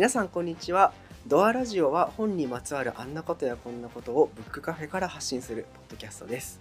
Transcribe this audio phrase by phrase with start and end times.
[0.00, 0.94] 皆さんこんにちは
[1.26, 6.58] ドアラジオは本にまつわるあんなことやこんなことをブックカフェから発信するポッドキャストです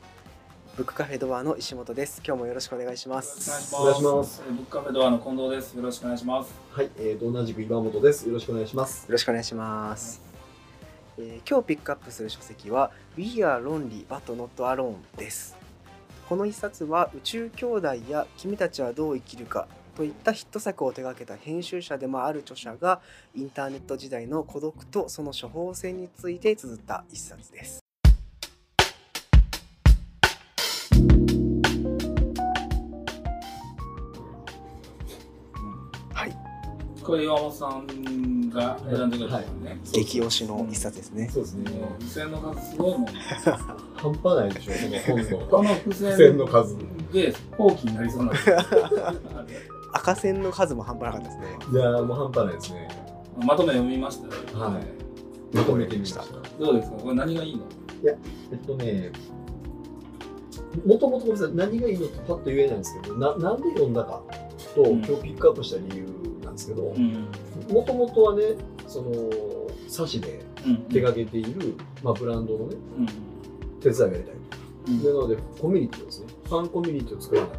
[0.75, 4.43] ブックカフェドアの石本です今日もよろしくお願いしますお願いします。
[4.45, 5.73] ブックカフェドアの近藤です。
[5.73, 6.53] よろしくお願いします。
[6.73, 8.27] はい、えー、と同じく岩本です。
[8.27, 9.05] よろしくお願いします。
[9.05, 10.21] よろしくお願いします、
[11.17, 15.55] えー今日ピックアップする書籍は We are lonely but not alone です
[16.27, 19.65] この一冊は宇宙兄弟や君たちはどう生きるか
[19.99, 23.01] といったヒット作を手掛けた編集者でもある著者が
[23.35, 27.83] インターネット時代の孤独とその処方箋について綴った一冊です
[36.13, 36.33] はい
[37.03, 39.79] これ岩本さんが選んでくれたのね。
[39.91, 41.71] 激推しの一冊ですねそうですね。
[41.99, 43.11] 付箋の数すごいもんね。
[43.95, 44.71] 半端ないでしょ、
[45.49, 45.75] この本の。
[45.75, 46.77] 付付箋箋の数。
[47.11, 52.87] で放棄になりそうなんですよ赤線の数も半端なかったですねいやー、もう半端ないですね。
[53.45, 54.59] まとめ読みましたよ。
[54.59, 54.83] はい
[55.55, 56.23] まとめてみました。
[56.59, 56.97] どうですか？
[56.97, 57.63] これ何がいいの？
[58.03, 58.15] え
[58.55, 59.11] っとね、
[60.85, 64.21] もともと何がいいのってパッと言えないんですけど、ななんで読んだか
[64.75, 66.05] と、うん今日ピックアップした理由
[66.43, 67.27] なんですけど、うん。
[67.69, 68.55] もともとはね、
[68.87, 69.11] その、
[69.87, 70.77] 冊子でうん。
[70.83, 73.07] 手掛けている、まあ、ブランドのね、うん。
[73.79, 74.35] 手伝いをやりたい
[74.87, 75.07] うんと。
[75.07, 77.58] なので、コミュニティをですね、ファンコミュニティを作らなかった。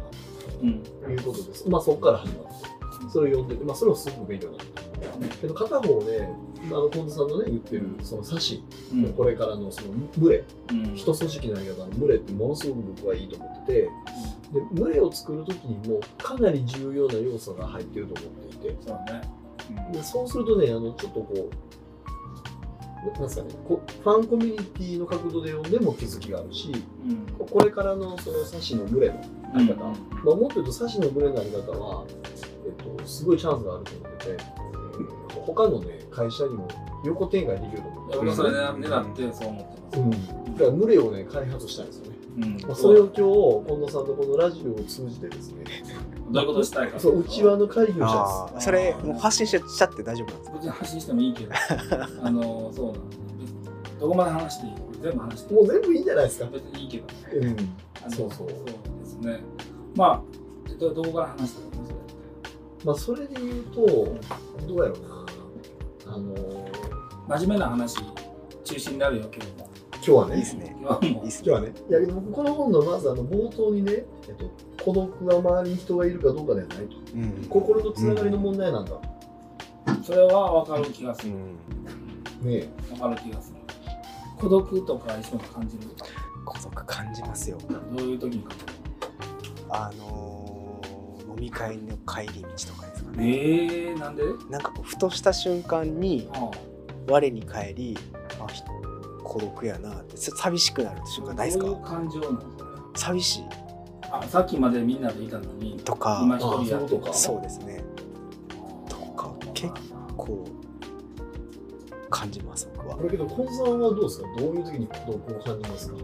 [0.59, 0.65] と
[1.09, 1.67] いうことです。
[1.69, 2.53] まあそこから始まって、
[3.11, 4.81] それを読んでて、まあそれもすごく勉強になった。
[5.41, 6.29] けど片方ね、
[6.67, 8.63] あの近藤さんのね言ってるその冊子、
[8.93, 9.13] うん。
[9.13, 10.95] これからのその群れ、うん。
[10.95, 13.89] 一組織のやり方の群れってものすごく僕はいいと思ってて、で
[14.73, 19.21] 群れを作るときにもかなり重要な要素が入ってると思っていて、そうね。
[19.91, 26.71] でそうするとね、あのちょっとこう、ななんですかね、こファンコミュニティの角度で読んでも気づきがあるし、
[27.39, 27.47] うん。
[27.47, 29.15] これからのその冊子の群れの
[29.59, 29.67] うん。
[29.67, 32.05] 方、まあ、もっと言うと、サシの群れのあり方は、
[32.65, 34.61] えっと、すごいチャンスがあると思ってて、えー
[35.45, 36.67] 他のね、会社にも
[37.05, 40.27] 横展開できると思って俺もそれ狙ってそう思ってうん、ます。
[40.27, 42.17] だから群れをね、開発したいんですよね。
[42.37, 42.57] うん。
[42.67, 45.63] まあ、それを今日、近藤さんとこのラジオを通じてですね、
[46.29, 46.99] どういうことしたいか。
[46.99, 50.55] そう、内輪の会議をしたいああそれもう発信しちゃって大丈夫なんですか？
[50.57, 51.51] 別に発信してもいいけど、
[52.21, 53.19] あの、そうなんです
[53.99, 55.53] どこまで話していい全部話して。
[55.53, 56.45] もう全部いいんじゃないですか。
[56.47, 57.05] 別にいいけど。
[57.33, 57.57] うん。
[58.11, 59.39] そうそうそうですね。
[59.95, 60.21] まあ、
[60.69, 61.97] えっとどこから話したのそれ。
[62.85, 63.81] まあ、それで言うと、
[64.67, 64.99] どうやろう
[66.07, 66.13] な。
[66.13, 66.71] あのー
[67.27, 67.95] 真面目な話、
[68.65, 69.69] 中心になるよ、今日も。
[69.93, 74.51] 今日はね、いいですね今はもいいですね今日はね、いや、でも僕この本のまずあの冒頭にね、えっと、
[74.83, 76.95] 孤独は周りに人がいるかどうかではないと。
[77.13, 78.93] うん心のつながりの問題なんだ。
[78.93, 78.99] う、
[80.03, 81.33] それは分かる気がする。
[81.33, 83.60] うんね分かる気がする。
[84.41, 85.83] 孤独とか一緒に感じる
[86.43, 87.57] 孤独感じますよ。
[87.69, 88.65] どういう時に感じ
[89.69, 93.37] あのー飲み会の帰り道とかですかるね。
[93.37, 94.23] えー、なんで？
[94.49, 96.51] なんかこうふとした瞬間にあ
[97.07, 97.97] 我に返り
[98.39, 98.61] あひ
[99.23, 102.41] 孤独やなってさ寂しくなる瞬間ないですどういうか感情なの
[102.95, 103.43] 寂しい。
[104.11, 106.19] あさっきまでみんなでいたのに、とか。
[106.23, 106.85] 今一人やって。
[106.85, 107.83] あそういうことかそうですね。
[108.89, 109.73] とか結
[110.17, 110.60] こう
[112.11, 112.95] 感じます僕は。
[112.95, 114.27] これけど、コンさんはどうですか？
[114.37, 115.95] どういう時に孤独を感じますか？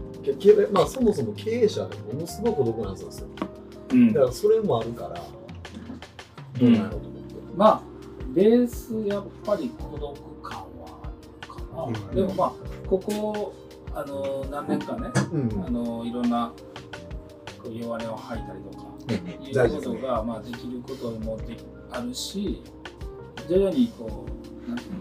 [0.72, 3.28] まあ、そもそも経営者でものすごい孤独なんですよ。
[3.90, 4.12] うん。
[4.12, 7.34] だからそれもあるから、どうなんやろうと思って。
[7.56, 7.82] まあ
[8.34, 11.10] ベースやっぱり孤独感はあ
[11.46, 12.14] るかな、うん。
[12.14, 12.52] でもまあ
[12.88, 13.54] ここ
[13.94, 15.64] あの何年かねうん。
[15.64, 16.52] あのいろんな
[17.62, 18.84] こう弱音を吐いたりとか
[19.64, 19.94] いうこと。
[19.94, 22.62] がまあできることもできあるし
[23.48, 24.26] 徐々にこ
[24.66, 24.98] うなんていうの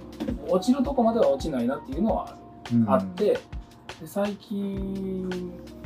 [0.50, 2.32] 落ちるとこまでは落ちないなっていうのはあ
[2.72, 2.90] る、うん。
[2.90, 3.40] あってで
[4.06, 5.30] 最近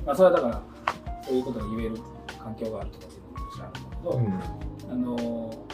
[0.05, 0.61] まあそれはだから
[1.23, 1.97] そういうことが言える
[2.41, 4.91] 環境があるとかっていうのも知らないんだけど、うん。
[4.91, 5.66] あの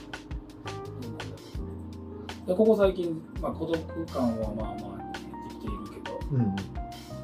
[2.47, 5.25] でここ最近、まあ、孤独感はまあまあ出て
[5.55, 6.55] きているけどうん。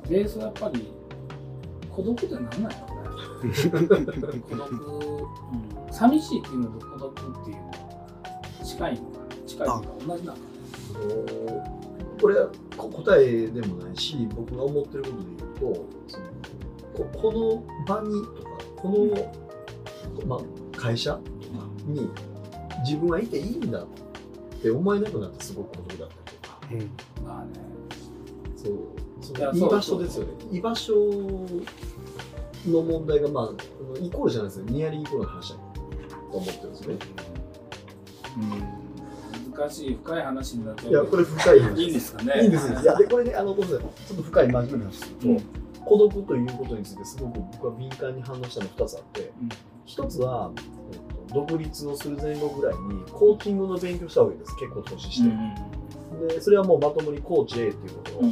[0.09, 0.91] ベースはやっぱり
[1.89, 2.93] 孤独って何なんやろ
[3.43, 3.53] うね
[4.49, 7.15] 孤独、うん、寂しいっていうのと孤独っ
[7.45, 7.73] ていうのは
[8.65, 9.47] 近いのかな。
[9.47, 10.52] 近いのか同じなのか
[12.21, 16.25] これはこ答えでもないし僕が思ってることで言うとその
[16.93, 18.89] ここの場にとかこ
[20.25, 22.09] の、まあ、会社とかに
[22.85, 23.87] 自分はいていいんだっ
[24.61, 26.59] て思えなくなってすごく孤独だったりとか。
[26.71, 27.25] うん。
[27.25, 27.51] なまあね。
[28.55, 28.77] そう
[29.21, 30.33] その居場所ですよね。
[30.51, 30.93] 居場所
[32.67, 34.65] の問題がまあイコールじゃないですよ。
[34.67, 35.81] ニアリーイコールの話だと
[36.37, 38.82] 思ってるんですよね
[39.55, 41.81] 難しい深い話になっちゃういやこれ深い話。
[41.81, 42.41] いいんですかね？
[42.41, 42.79] いいんですよ。
[42.79, 42.85] い。
[42.85, 43.87] やでこれねあのちょっと
[44.23, 44.93] 深い真面目な話。
[44.97, 45.39] すると、うん。
[45.85, 49.49] 孤独ということについてすごく僕は敏感に反応したの2つあって、うん
[49.85, 50.49] 1つは、
[50.93, 54.55] えっと、独立をする前後ぐらいにコーチングの勉強した方がいいです。
[54.57, 55.55] 結構投資して、うん
[56.27, 58.31] でそれはもうまともにコーチ A っていうところう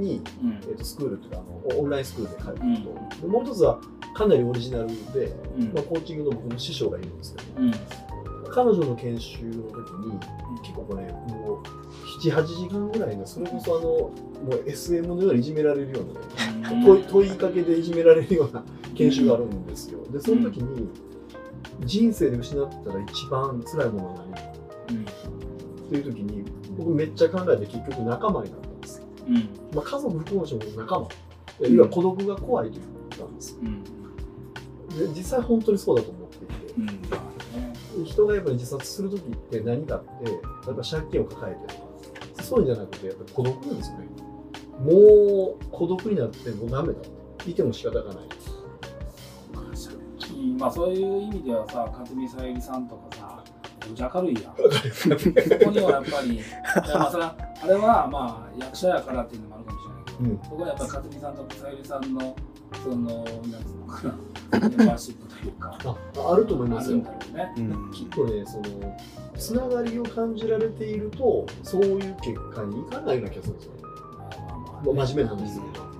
[0.00, 0.60] に、うん。
[0.62, 3.20] えー、とスクールというかあのオンラインスクールで通うと、うん。
[3.22, 3.80] でもう一つは
[4.14, 5.72] かなりオリジナルで、うん。
[5.72, 7.60] まあ、コーチングの僕の師匠がいるんですけど。
[7.60, 7.72] うん
[8.54, 10.16] 彼女の研修の時に
[10.62, 11.62] 結構これもう
[12.22, 13.88] 78時間ぐらいのそれこそあの
[14.44, 18.64] もう SM のようにいじめられるようなね問いかけでいじめられるような
[18.94, 20.04] 研修があるんですよ。
[20.04, 20.88] でその時に
[21.80, 24.24] 人生で失ったら一番辛いものは
[24.88, 25.08] 何うんっ
[25.90, 26.44] ていう時に
[26.78, 29.02] 僕めっちゃ考えて結局仲間になったんです。
[29.26, 29.34] うん
[29.74, 31.06] まあ、家族含む人も仲間。
[31.06, 33.58] いや要は孤独が怖いということなんです。
[33.60, 33.82] うん
[34.96, 37.13] で実際本当にそうだと思っていて。
[38.04, 40.38] 人がやっぱり自殺する時って何かってや
[40.72, 41.94] っぱ借金を抱えてとか。
[42.42, 44.08] そういうんじゃなくてやっぱり孤独なんですよね。
[44.80, 47.00] もう孤独になってもうダメだ。
[47.46, 48.28] いても仕方がない。
[50.58, 53.44] まあそういう意味ではさ勝見さゆりさんとかさ
[53.86, 54.52] めっちゃ明るいやん。
[54.54, 54.56] こ
[55.64, 56.40] こにはやっぱり
[56.94, 60.38] まあそれはあれはまあ役者やからっていうのもあるかもしれないけどうん。
[60.38, 62.36] ここはやっぱり勝見さんとさゆりさんの
[62.82, 64.02] そのなんつうのか
[64.50, 66.96] なメンバーシップというかああると思いますよ。
[66.96, 67.52] あるんだろうね。
[67.56, 67.92] うん。
[67.92, 68.96] きっとねその
[69.36, 73.82] つながりを感じられているとそういう結果にいかないような気がするんですよね。
[74.84, 75.94] まあ真面目な話ですけど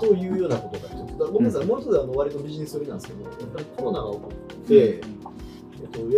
[0.00, 5.00] というようなことが一つだからごめんなさい、もう一つあの割とビジネス寄りなんですけどやっぱりコロナが起こって、え
[5.84, 6.08] っと、いわ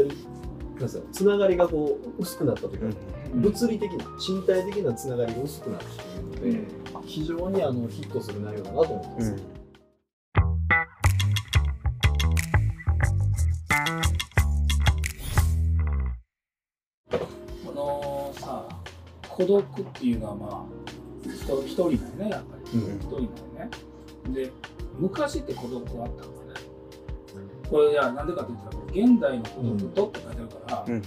[0.79, 2.99] ゆすかつながりがこう薄くなったというか、
[3.35, 3.43] うん。
[3.43, 5.87] 物理的な身体的なつながりが薄くなって
[6.41, 6.69] いるので、
[7.07, 9.31] 非常にあのヒットする内容だなと思ってます。
[9.31, 9.39] うん。
[17.65, 18.69] このさ
[19.29, 20.65] 孤独っていうのはまあ
[21.33, 22.79] 人一人だよねやっぱり。
[22.79, 22.97] うん。
[22.97, 23.71] 一人だよね。
[24.35, 24.51] で
[24.99, 26.21] 昔って孤独あったのかね。
[27.71, 31.03] これいやなんでかって言ったら現代の孤独とって書いてるから、うん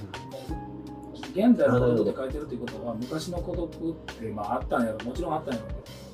[1.32, 6.10] 現代の孤独って書いてるっていうことは昔の孤独ってまああったんやろもちろんあったんやろうけど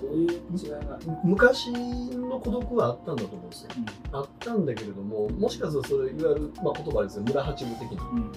[0.00, 3.70] どういう違いが、昔の孤独はあったんだと思うんですよ。
[4.12, 8.32] あったんだけれども、もしかするとそれいわゆる、まあ、言葉ですね、村八分的なうんうん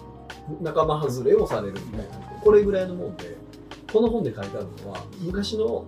[0.62, 3.38] 仲間外れをされるみたいな、これぐらいのもんで、
[3.92, 5.86] この本で書いてあるのは、昔の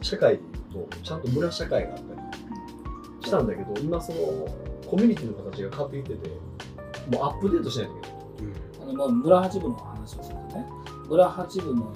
[0.00, 0.46] 社会でい
[0.82, 4.18] うと、ちゃんと村社会があったりしたんだけど、今その
[4.86, 6.28] コミュニティの形が変わってきてて、
[7.10, 8.11] もうアップデートしないといけない。
[8.92, 10.66] あのまあ村八分の話をするとね
[11.08, 11.92] 村八分の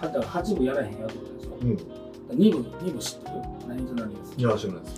[0.00, 2.38] だから八部やらへんよってことでしょうん。
[2.38, 3.34] 二部二部知ってる？
[3.66, 4.94] 何と何ですいや、知らないです。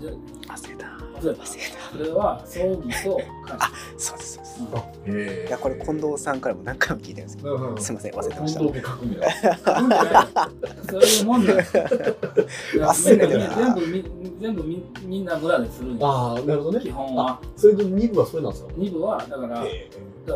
[0.00, 0.10] じゃ
[0.52, 0.86] 忘れた
[1.20, 1.60] 忘れた忘れ
[1.92, 3.04] それは葬儀と家事
[3.98, 4.34] そうです。
[4.34, 4.40] そ
[5.04, 7.80] うですいやこれ近藤さんからも何回も聞いてるんですけどうんうん。
[7.82, 8.60] すいません忘れてました。
[8.60, 9.56] 本当に書くみたいな。
[9.56, 10.26] 書くんじゃない
[10.90, 11.54] そういうもんだ
[12.74, 14.04] 忘れて全部み
[14.40, 16.84] 全部みみんな村でするんよああ、なるほどね。
[16.84, 17.40] 基本は。
[17.56, 18.72] それと2部はそれなんですか？
[18.76, 19.64] 二部はだから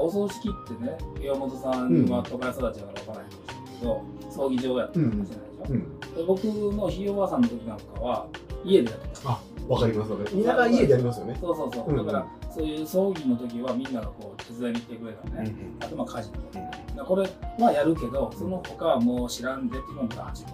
[0.00, 6.00] お葬式ってね岩本さんは都会育ちだから分からないかもしれないけど、葬儀場やったかもしれないでしょ、うん。
[6.16, 8.26] で僕のひいおばあさんの時なんかは
[8.64, 9.30] 家でやってた。
[9.30, 10.70] あ、わかりますわかります。
[10.70, 11.36] 家でやりますよね。
[11.40, 12.06] そうそうそう、うん。
[12.06, 16.30] だからそういう葬儀の時はみんながこう手伝いに来てくれたね、あとまあ家事。
[16.30, 17.28] とか、だからこれ
[17.64, 20.44] はやるけどその他はもう知らんでっていうのが8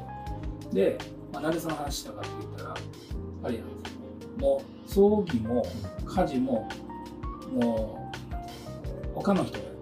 [0.62, 0.99] 分で、
[1.33, 2.75] まあ、なんでその話したかって言ったら
[3.45, 4.00] あれやんですよ。
[4.38, 5.67] もう葬儀も
[6.07, 6.69] 家事も
[7.52, 8.11] も
[9.14, 9.81] う他の人がやって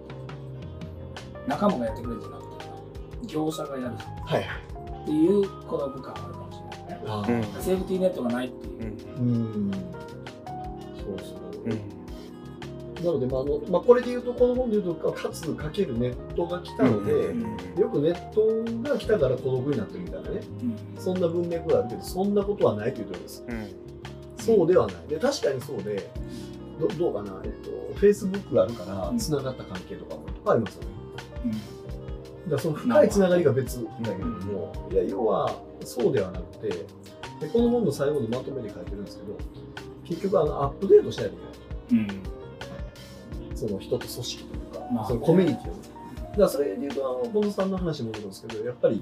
[1.47, 3.95] 仲間がやってくれるんじゃなくて業者がやる。
[4.25, 4.41] はい。
[4.41, 6.59] っていう孤独感があるかもし
[6.89, 7.47] れないね。
[7.59, 8.68] セーフティーネットがないってい
[9.17, 9.71] う、うん。
[9.71, 11.65] そうそう。
[11.65, 11.99] うん
[13.03, 23.45] なので、まああのまあ、これで言うと、この本で言うと、かつかけるネットが来たので、うんよくネットが来たから孤独になってるみたいなね、うんそんな文脈があるけど、そんなことはないというところです。
[23.47, 23.67] うん
[24.37, 25.07] そうではない。
[25.07, 26.09] で確かにそうで、
[26.79, 30.87] どどうかな、えっと、Facebook があるからう、んつながった関係とかもいっぱいありますよね。
[31.45, 36.85] うんだからその深いつながりが別だけれども、いや要はそうではなくて
[37.39, 39.37] でこの本の最後のまとめで書いてるんですけど
[40.05, 41.37] 結局あのアップデートしないとい
[41.89, 42.05] けない。
[42.05, 42.13] う
[43.53, 43.57] ん。
[43.57, 45.73] その人と組織というか、まあそのコミュニティを。
[45.75, 45.89] ね
[46.29, 49.01] だからそれで言うとあのさんの話に戻るんですけどやっぱり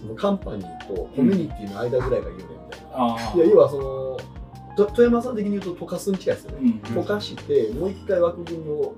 [0.00, 4.20] そのカンパニーとコミュニティの間ぐらいがいいよねみたいな、ああいや要はその
[4.76, 6.98] と富山さん的に言うと溶かすに近いですよね、うん。
[6.98, 8.94] 溶かしてもう一回枠組みを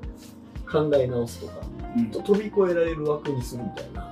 [0.71, 1.55] 考え直すとか
[1.97, 2.11] うん。
[2.11, 4.11] と飛び越えられる枠にするみたいな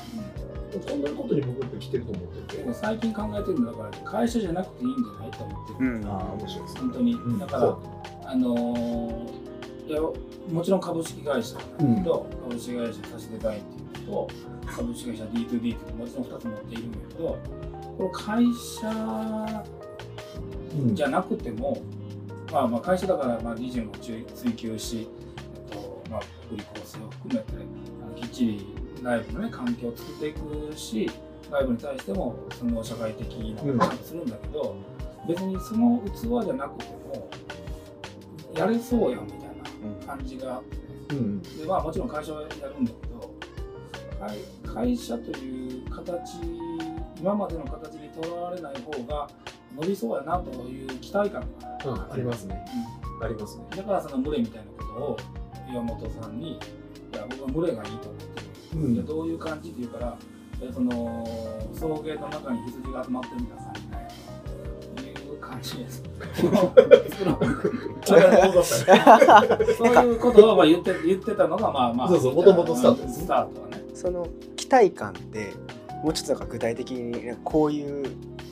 [0.79, 2.63] こんなことに僕は来てると思ってて。
[2.63, 6.07] でも最近考えてるのだから会社じゃなくていいんじゃないと思ってる、うん。
[6.07, 6.81] ああ面白いですね。
[6.81, 7.39] 本当に、うん。
[7.39, 7.77] だから
[8.31, 9.43] あのー
[9.87, 13.63] いやもちろん株式会社なんだけど、株式会社差しデザインっ
[13.93, 14.29] ていうのと
[14.67, 17.39] 株式会社 D2D っていうのももちろん2つ持っているんだけど
[17.99, 19.65] この会社
[20.79, 21.83] うんじゃなくても、
[22.51, 27.47] まあ、まあ会社だからまあ理事も追追求し、えっとまあ、福利厚生を含めて
[28.03, 28.67] あのきっちり
[29.03, 31.11] 内部のね環境を作っていくし
[31.51, 34.75] 外部に対してもその社会的なことをするんだけど、
[35.29, 37.29] 別にその器じゃなくても
[38.57, 39.41] やれそうやんみたい
[40.01, 41.43] な感じがあってねうん。
[41.43, 43.35] でまあもちろん会社はやるんだけど
[44.65, 46.39] 会会社という形
[47.21, 49.29] 今までの形にとらわれない方が
[49.77, 51.47] 伸びそうやなという期待感が
[51.81, 52.65] ある、あありますね。
[53.23, 53.65] ありますね。
[53.77, 55.17] だからその群れみたいなことを
[55.71, 56.53] 岩本さんに
[57.13, 58.42] 「いや僕は群れがいいと思って
[58.75, 58.95] る」うん。
[58.95, 60.17] いやどういう感じっていうから
[60.61, 61.27] えその
[61.75, 63.63] 草原の中に羊が集まってるみたいな。
[63.63, 63.73] 感
[64.97, 66.03] じでいう感じです。
[66.31, 66.47] 作
[67.25, 67.43] ろう
[68.05, 73.83] そういうことをまあ言って言ってたのがまあまあそうそう元々スタートでスタートはね。
[73.95, 74.27] その
[74.57, 75.53] 期待感って
[76.03, 78.07] もうちょっとなんか具体的にこういう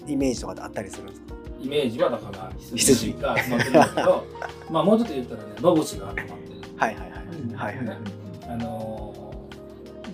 [0.07, 1.35] イメージとかであったりするんですか？
[1.61, 4.25] イメージはだから羊が集まってるんだけど、
[4.71, 6.29] まあもうちょっと言ったらね、野節が集まってる。
[6.77, 7.99] はいはいはいはいはい
[8.49, 8.90] あのー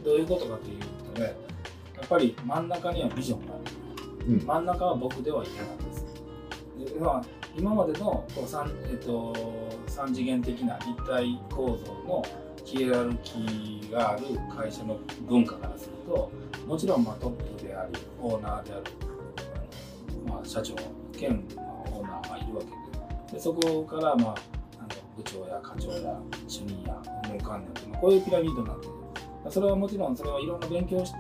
[0.07, 0.79] どういうことかという
[1.13, 1.37] とね、
[1.97, 3.65] やっぱり真ん中にはビジョンがある。
[4.29, 6.07] うん真ん中は僕では嫌なんです。
[6.95, 7.25] でまあ、
[7.57, 9.35] 今までのこう三,、えっと、
[9.89, 12.25] 三次元的な立体構造の
[12.65, 14.23] ヒエラルキーがある
[14.57, 14.99] 会社の
[15.29, 16.31] 文化からすると
[16.67, 18.83] もちろんまあトップでありオーナーである、
[20.27, 20.75] あのまあ、社長
[21.17, 22.67] 兼、まあ、オーナーがいるわけ
[23.33, 24.35] ででそこから、まあ、
[24.79, 28.96] あの部長や課長や主任や運営官僚まあこういうピラミッドになってる
[29.50, 31.19] それはもちろんそれはいろんな勉強して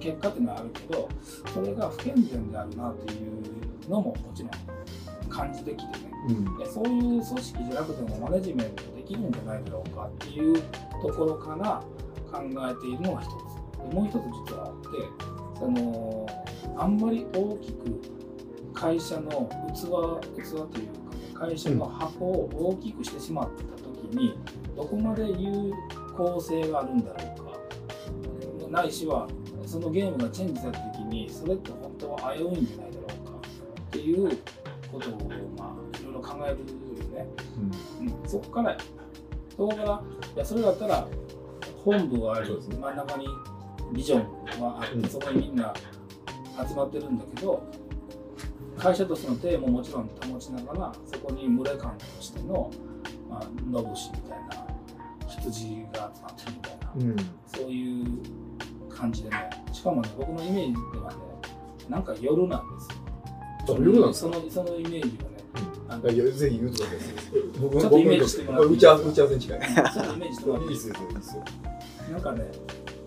[0.00, 1.08] 結果っていうのはあるけど
[1.52, 4.50] それが不健全であるなっていうのももちろん
[5.28, 6.12] 感じてきてね。
[6.28, 6.58] うん。
[6.58, 10.62] でそういう組織じゃなくてもマネジメントできるんじゃないだろうかっていう
[11.02, 11.82] ところから
[12.30, 13.30] 考えているのが一つ。
[13.88, 14.14] でもう一つ
[14.50, 14.88] 実はあって
[15.58, 16.26] その
[16.76, 18.02] あんまり大きく
[18.72, 20.88] 会社の器器というか、ね、
[21.34, 24.38] 会社の箱を大きくしてしまった時に
[24.76, 25.72] どこまで有
[26.16, 27.33] 効性があるんだろうか
[28.74, 29.28] ないしは
[29.64, 33.48] そのゲームがチェンジされた時にそれって本当は危ういんじゃないだろうか
[33.86, 34.28] っていう
[34.90, 35.12] ことを
[35.56, 36.64] まあいろいろ考えるよ
[37.14, 37.28] ね。
[38.00, 38.78] うん、そこからや
[39.50, 40.02] そこから
[40.34, 41.06] いやそれだったら
[41.84, 42.56] 本部があり、ね。
[42.60, 43.28] 真ん中に
[43.92, 45.04] ビジョンがあって、うん。
[45.04, 45.72] そこにみんな
[46.68, 47.62] 集まってるんだけど
[48.76, 52.70] 会社としての体ももちろん保ちながらそこに群れ感としての、
[53.30, 54.66] まあ、野節みたいな
[55.28, 57.16] 羊が集まってるみたいな、うん。
[57.46, 58.43] そういう
[58.94, 61.16] 感じでねしかもね僕のイメージではね
[61.88, 63.76] なんか夜なんですよ。
[63.76, 65.24] あ夜なんですそのそのイメージが
[65.98, 67.00] ねいやぜひ言うてください
[67.60, 69.04] 僕ちょっとイメージしてもらって打ち合わせ
[69.38, 69.60] 近い。
[69.60, 71.44] ちょっとイメージしてもらっていいですよいいですよ
[72.12, 72.52] なんかね、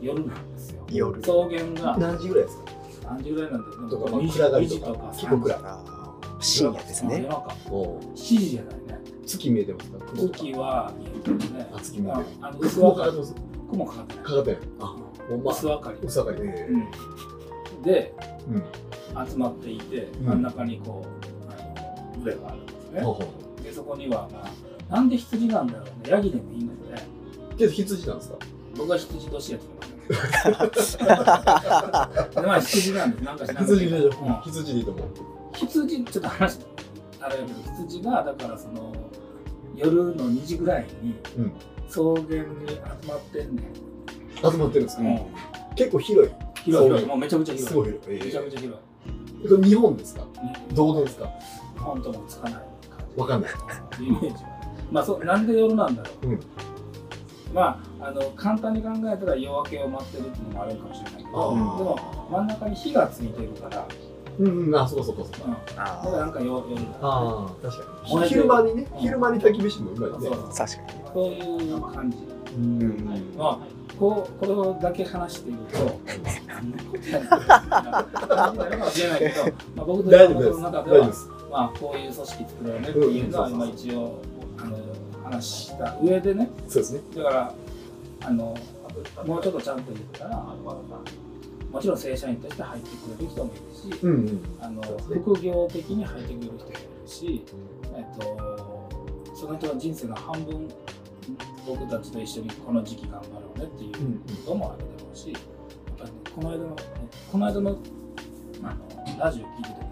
[0.01, 0.83] 夜なんですよ。
[0.89, 1.21] 夜。
[1.21, 2.71] 草原が何時ぐらいですか？
[3.09, 5.19] 何時ぐらいなんだとかまあ2時暗がり2時とかとか3時。
[5.19, 7.13] 結構暗深夜ですね。
[7.15, 7.55] 夜中。
[7.69, 8.81] お7時じゃないね。
[9.25, 9.97] 月見えてますか？
[10.15, 11.69] 月は見えてるね。
[11.73, 12.25] あ月見えてる。
[12.69, 13.05] 雲明かり。
[13.05, 13.35] かかってます？
[13.69, 14.23] 雲かかってない。
[14.23, 14.59] かかってない。
[14.79, 14.95] あ
[15.29, 15.51] ほんま。
[15.51, 15.97] 薄明かり。
[16.03, 16.37] 薄明かり。
[16.43, 17.83] えうん。
[17.83, 18.13] で、
[19.29, 20.25] 集まっていて、うん。
[20.25, 21.07] 真ん中にこう、
[21.51, 21.55] あ
[22.15, 23.01] の群れがあるんですね。
[23.63, 24.43] で、そこには、ま
[24.89, 25.91] あ、なんで羊なんだろうね。
[26.09, 27.07] ヤギでもいいのよね。
[27.57, 28.37] けど羊なんですか？
[28.77, 29.73] 僕は羊年やってま
[30.83, 30.97] す。
[30.97, 33.23] でまあ羊なんです。
[33.23, 33.75] なんか知らんけど。
[33.77, 34.25] 羊でしょ？
[34.25, 34.41] うん。
[34.43, 35.07] 羊でいいと思う。
[35.53, 36.59] 羊ちょっと話
[37.19, 38.93] あれだけど羊がだからその
[39.75, 41.51] 夜の2時ぐらいにうん。
[41.89, 43.65] 草原に集まってんねん、
[44.37, 45.03] 集まってるんですか？
[45.03, 45.19] うん。
[45.75, 46.33] 結構広い。
[46.63, 46.89] 広い。
[46.89, 47.67] 広い草もうめちゃくちゃ広い。
[47.67, 47.87] すごい。
[47.89, 50.21] 広いめちゃくちゃ広これ日本ですか？
[50.71, 51.29] いどうですか？
[51.77, 52.63] 本当もつかない感
[53.15, 53.21] じ。
[53.21, 53.51] わかんない。
[53.99, 54.33] イメージは。
[54.33, 54.37] ね
[54.91, 56.39] まあそうなんで夜なんだろう、うん。
[57.53, 61.55] まああの簡単に考えたら夜明けを待ってるっていうのもあるかもしれないけどであー。
[61.55, 63.87] も真ん中に火がついてるから、
[64.39, 64.75] うんうん。
[64.75, 65.45] あそうかそうかそうか。
[65.45, 68.27] うん、あだからなんか夜夜だああ確かに。
[68.27, 68.99] 昼間にねうん。
[68.99, 70.17] 昼間に焚き火してもうまいね。
[70.19, 71.13] そうー確かに。
[71.13, 72.17] そういう感じ。
[72.55, 73.35] うん。
[73.37, 73.59] まあ、
[73.99, 75.99] こうこれをだけ話していると、
[76.47, 79.43] 何のことやねんって感じになるかもしれないけど、
[79.75, 80.11] まあ、僕の
[80.59, 81.11] 中では
[81.49, 84.21] まあ、こういう組織作ろうねっていうのは、うん今一応
[84.59, 84.77] あの
[85.23, 87.01] 話した上でね、そうですね。
[87.15, 87.53] だから
[88.21, 88.55] あの、
[89.25, 90.37] もうちょっとちゃんと言ったら、
[91.71, 93.55] もちろん正社員として入ってくれる人もい
[93.89, 94.41] るし、うんうん。
[94.59, 97.45] あの副業的に入ってくれる人もいるし、
[97.95, 98.89] えっと、
[99.35, 100.67] その人の人生の半分
[101.67, 105.41] 僕たちと一緒にこの時期頑張ろうねっていううんこともあるだろうし、やっ
[105.97, 106.75] ぱりね、この間の
[107.31, 107.77] この間の
[108.63, 109.85] あのラジオ聞いててね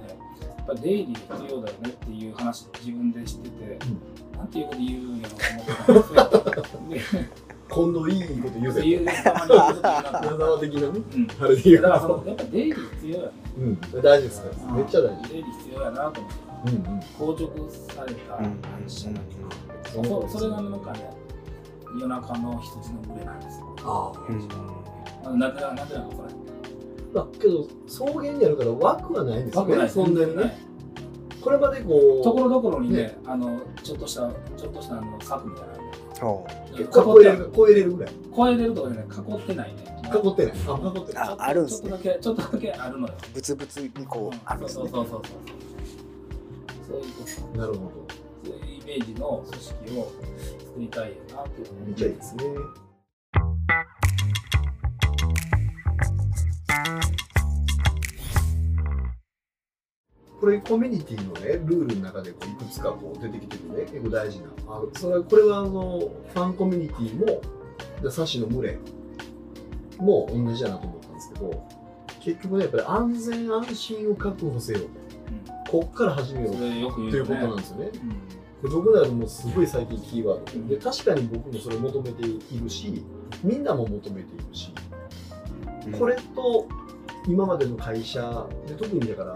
[0.58, 3.79] やっぱりデイリー必要だよねっていう話自分で知ってて、
[4.38, 5.39] なんていうこと言うんやろう
[5.86, 7.22] と思ってたんですよ。
[7.22, 7.29] で
[7.67, 8.82] 今度いいこと言うぜ。
[8.82, 11.27] そういうたまに言う矢沢的なねうん。
[11.41, 11.82] あれで言う。
[11.82, 13.32] だからそのやっぱデイリー必要やね。
[13.58, 13.79] うん。
[13.82, 15.29] 大事ですからめっちゃ大事。
[15.29, 16.39] デイリー必要やなと思って。
[16.67, 17.00] うんうん。
[17.00, 19.22] 硬直された感じじゃない
[19.86, 21.25] そそそれがなんかね
[21.99, 23.59] 夜中の羊の群れなんです。
[23.59, 24.19] よああ。
[24.27, 24.47] うん。
[24.47, 24.55] で
[25.23, 26.33] あのなんでなんでなのこれ。
[27.13, 29.87] まあ、けど草原にあるから枠はないんですよね。
[29.87, 30.57] そんなにね。
[31.41, 32.23] これまでこう。
[32.23, 33.17] ところどころにねね。
[33.25, 35.81] あのちょっとしたちょっとしたあの柵みたいなの
[36.19, 36.47] ほ
[36.77, 38.13] 囲って超えれる超えれるぐらい。
[38.35, 39.07] 超えれるとかじゃない。
[39.07, 39.83] 囲ってないね。
[40.13, 40.53] 囲ってない。
[40.67, 41.27] あ囲ってない。
[41.27, 41.89] ああるんすね。
[41.89, 43.13] ちょっとだけちょっとだけあるのよ。
[43.13, 44.89] うブツブツにこうあるんですね。
[44.89, 45.39] そうそうそうそう。
[46.87, 47.59] そういうこと。
[47.59, 50.11] なるほどージの組織を
[50.59, 52.43] 作りたいなっていうめっちゃいいですね。
[60.39, 63.91] これコミュニティのねルールの中でこういくつかこう出てきてるね。
[63.91, 65.23] 結構大事なあそれは。
[65.23, 67.41] これはあのファンコミュニティも
[68.03, 68.77] でサシの群れ
[69.97, 71.67] も同じだなと思ったんですけど
[72.19, 74.79] 結局ねやっぱり安全安心を確保せよ。
[75.71, 76.51] こっから始めよ
[76.89, 77.89] うということなんですよね。
[77.93, 78.35] うん
[78.67, 80.67] で僕らもすごい最近キーワード。
[80.75, 83.03] で確かに僕もそれ求めているし
[83.43, 84.74] みんなも求めているし
[85.98, 86.67] これと
[87.27, 89.36] 今までの会社で特にだから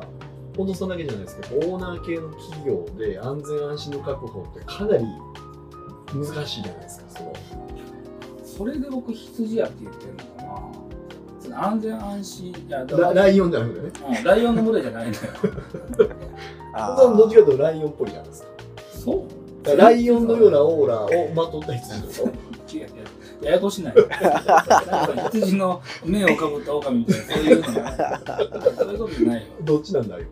[0.57, 5.05] 本当そんだけじゃないですけどオーナー系の企業で安全安心の確保ってかなり
[6.13, 7.33] 難しいじゃないですかその
[8.43, 10.89] それで僕羊やって言ってるのかな
[11.39, 13.91] その安全安心いやだラライオンじゃなくてね。
[14.17, 15.19] うんライオンの群れじゃないのよ。
[16.73, 18.49] あ本当はどっちかというとライオンっぽいじゃないですか
[19.65, 19.77] そう？
[19.77, 22.25] ライオンのようなオーラをまとった羊でしょ？
[22.71, 22.89] 違う違う。
[23.45, 23.95] ややこしない。
[23.95, 28.21] なんか羊の目をかぶった狼みたいなそういうのが
[28.77, 29.47] そういうことじゃないよ。
[29.63, 30.25] どっちなんだよ？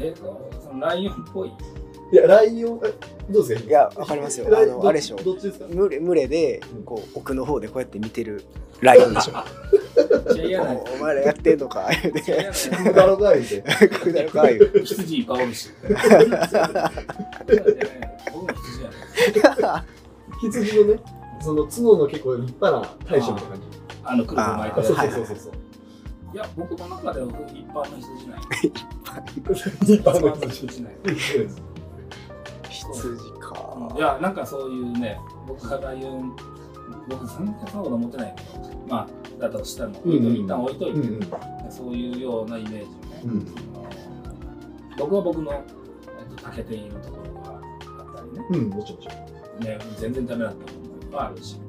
[0.00, 1.50] えそのライオンっぽい？
[2.12, 2.92] いやライオンえ
[3.30, 3.68] どうですか？
[3.68, 4.46] いやわかりますよ。
[4.56, 5.16] あのあれでしょ。
[5.16, 5.66] どっちですか？
[5.66, 8.44] 群れ群れでこう奥の方でこうやって見てる
[8.80, 9.32] ライオンでしょ
[9.94, 11.88] お前らやってんのか。
[12.02, 12.42] 言うてな
[12.90, 15.70] いだろがいてくだるか言う羊いっぱいおるし。
[18.32, 18.96] 僕も羊やね
[20.40, 21.00] 羊のね
[21.40, 23.78] その角の結構立派な大将みたいな感じ。
[24.04, 24.42] あの、くる。
[24.42, 24.82] くる巻いてる。
[24.82, 25.52] あそうはいそうそうそう
[26.34, 26.36] い。
[26.36, 28.40] や、僕の中では一般の羊ない。
[29.82, 30.92] 一般の羊羊ない。
[32.68, 33.94] 羊か。
[33.96, 36.36] いや、なんかそういうね、僕がライオン、
[37.08, 41.72] 僕全然そんなこと思ってないけど、まあ、だとしたらもう置いといて、一旦置いといて、うんうん。
[41.72, 42.88] そういうようなイメージをね、
[43.24, 43.46] うん。
[44.96, 47.60] 僕は僕の、えっと、長けているところが
[48.00, 51.60] あったりね、うんもちろんね全然ダメだったこともいっぱいあるし、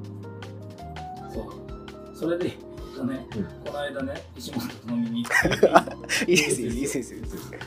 [1.32, 2.56] そう、それで、
[2.94, 3.44] とね、うん。
[3.44, 7.20] この間ね、 石本と飲みに行って、いいですよいいですよ。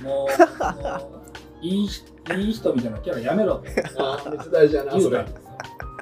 [0.03, 1.21] もう、も
[1.61, 3.83] ういい人いい人みたいなキャラやめろって。
[3.97, 5.03] あーめっちゃ大事やなそれ。
[5.03, 5.49] 言うたんですよ。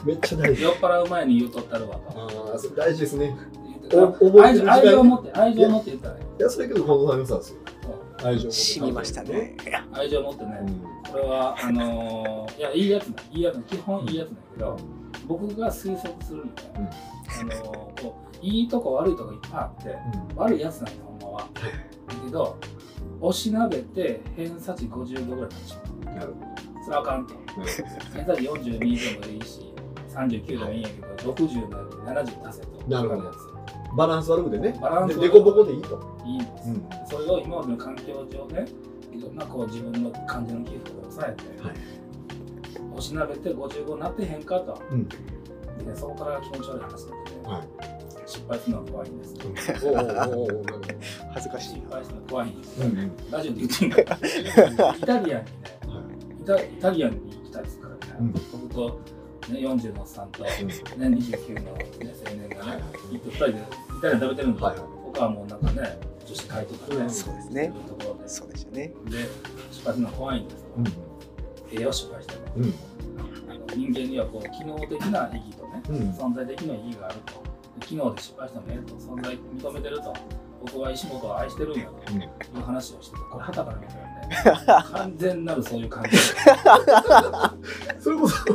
[0.06, 2.52] めっちゃ大事酔っ払う前に言うとったるわと。
[2.52, 3.36] ああそれ大事ですね
[4.42, 6.22] 愛情愛情を持って、愛情を持って言ったらね。
[6.40, 7.60] いやそれけど近藤さんの良さですよ
[8.24, 9.56] 愛情死にましたね
[9.92, 10.60] 愛情を持ってね。
[10.62, 13.24] うんこれは、あのーいや、いいやつだ。
[13.32, 13.62] いいやつだ。
[13.62, 14.78] 基本いいやつだけど、
[15.28, 16.56] 僕が推測するにね、
[17.40, 19.96] あのーこういいとこ悪いとこいっぱいあって、
[20.36, 21.50] 悪いやつなんだ、ほんまは。
[21.54, 22.58] だけど、
[23.22, 26.16] おしなべて偏差値50度ぐらいになってしまう。
[26.16, 26.34] なる
[26.84, 27.36] それはあかんと。
[28.14, 29.74] 偏差値42でもいいし、
[30.16, 32.88] 39でもいいんやけど、60なのに70出せと。
[32.88, 33.32] なるほど。
[33.96, 34.78] バランス悪くてね。
[34.82, 36.18] バランスでデコボコでいいと。
[36.20, 36.70] ついいんです。
[36.70, 36.88] うん。
[37.08, 38.66] それを今までの環境上ね、
[39.14, 41.76] いろんなこう自分の感じの起伏を抑えて、はい。
[42.96, 44.82] おしなべて55になってへんかと。
[44.92, 45.08] うん。
[45.08, 47.96] でそこから気持ち悪い話になって、はい。
[48.28, 49.36] 失敗するのは怖いんです。
[49.86, 50.50] おおおお
[51.34, 51.76] 恥ずかしい。
[51.76, 52.82] 失敗するのは怖いんです。
[52.82, 53.12] うんうん。
[53.32, 54.02] ラジオで言っていいんか
[54.98, 55.44] イタリアンにね、はい。
[56.42, 58.32] イタイタリアンに行きたいですからね、うん。
[58.32, 59.00] 僕と、
[59.50, 61.86] ね、40のおっさんと、ね、29の、ね、
[62.26, 64.88] 青年がね、行って2人でイタリアン食べてるんですよ、はいはい。
[65.06, 67.74] 僕はもうなんかね、女子会とかね、そうですね。
[67.88, 68.94] ところで、そうでしたね。
[69.06, 69.30] で、
[69.72, 70.68] 失敗するのは怖いんですよ。
[70.78, 70.86] うん。
[71.80, 72.74] 栄養失敗しても、うん。
[73.76, 75.96] 人間にはこう機能的な意義とね、うん。
[76.12, 77.44] 存在的な意義があると。
[77.80, 80.14] で機能で失敗してもええと、存在認めてると。
[80.66, 82.22] 僕は石本を愛してるんやとうん。
[82.22, 86.18] いう話をしてて、これ、はたから見たらね、 完全なるそういう感じ。
[88.00, 88.36] それこそ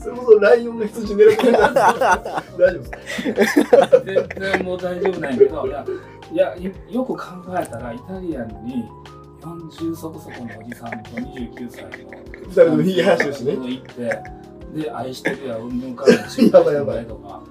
[0.00, 1.50] それこそライオンが羊狙ってる。
[1.50, 3.88] んですか大丈夫ですか？
[4.04, 5.84] 全然もう大丈夫なんやけど、いや、
[6.32, 7.22] いやよよく考
[7.60, 8.84] えたら、イタリアンに
[9.42, 11.90] 40そこそこのおじさんと29歳の
[12.48, 13.52] 二人ともひげ生やしね。
[13.52, 14.22] 行って、
[14.82, 17.42] で、愛してるや、うんぬんからのやばいとか、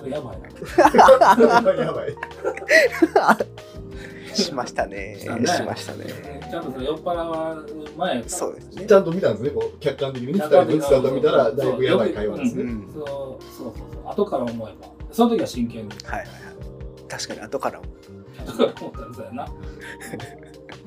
[0.00, 1.84] それやばいな。
[1.84, 2.16] やばい。
[4.34, 5.16] しましたね。
[5.18, 5.46] したね。
[5.46, 6.40] しましたね。
[6.50, 8.86] ちゃんとそれ酔っ払う前そうですね。
[8.86, 9.50] ちゃんと見たんですね。
[9.50, 12.62] こう客観的に二人の姿を見たらだいぶやばい会話ですね。
[12.62, 12.90] うん。
[12.92, 13.08] そうそう
[13.56, 14.12] そうそう。
[14.12, 14.88] 後から思えば。
[15.12, 15.94] その時は真剣に。
[16.04, 16.28] はいはい
[17.08, 17.84] 確かに後からも
[18.46, 19.24] だから思ったらそう。
[19.24, 19.46] やな。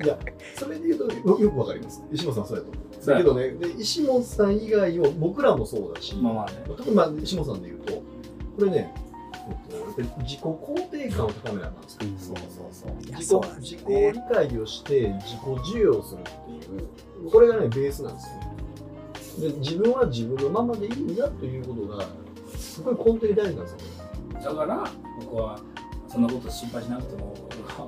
[0.02, 0.18] いや、
[0.56, 2.02] それで言うとよよくわかります。
[2.10, 2.84] 石本さんそうやと思う。
[3.06, 6.62] だけどね、で石本さん以外を僕らもそうだし、まあまあね。
[6.66, 8.02] 特にまあ石本さんで言うと、こ
[8.60, 9.03] れね、え
[9.94, 12.08] っと、やっぱり自己肯定感を高めなあかんですよ。
[12.18, 12.90] そうそうそう。
[13.06, 17.30] いや自己そうなんです自己理解をして自己授与をするっていう。
[17.30, 19.52] これがねベースなんですよね。
[19.52, 22.06] で自分は自分のままでいいんだということが
[22.56, 23.78] すごい根底に大事なんですよ
[24.44, 24.84] だから、
[25.20, 25.58] 僕は、
[26.08, 27.34] そんなこと心配しなくても、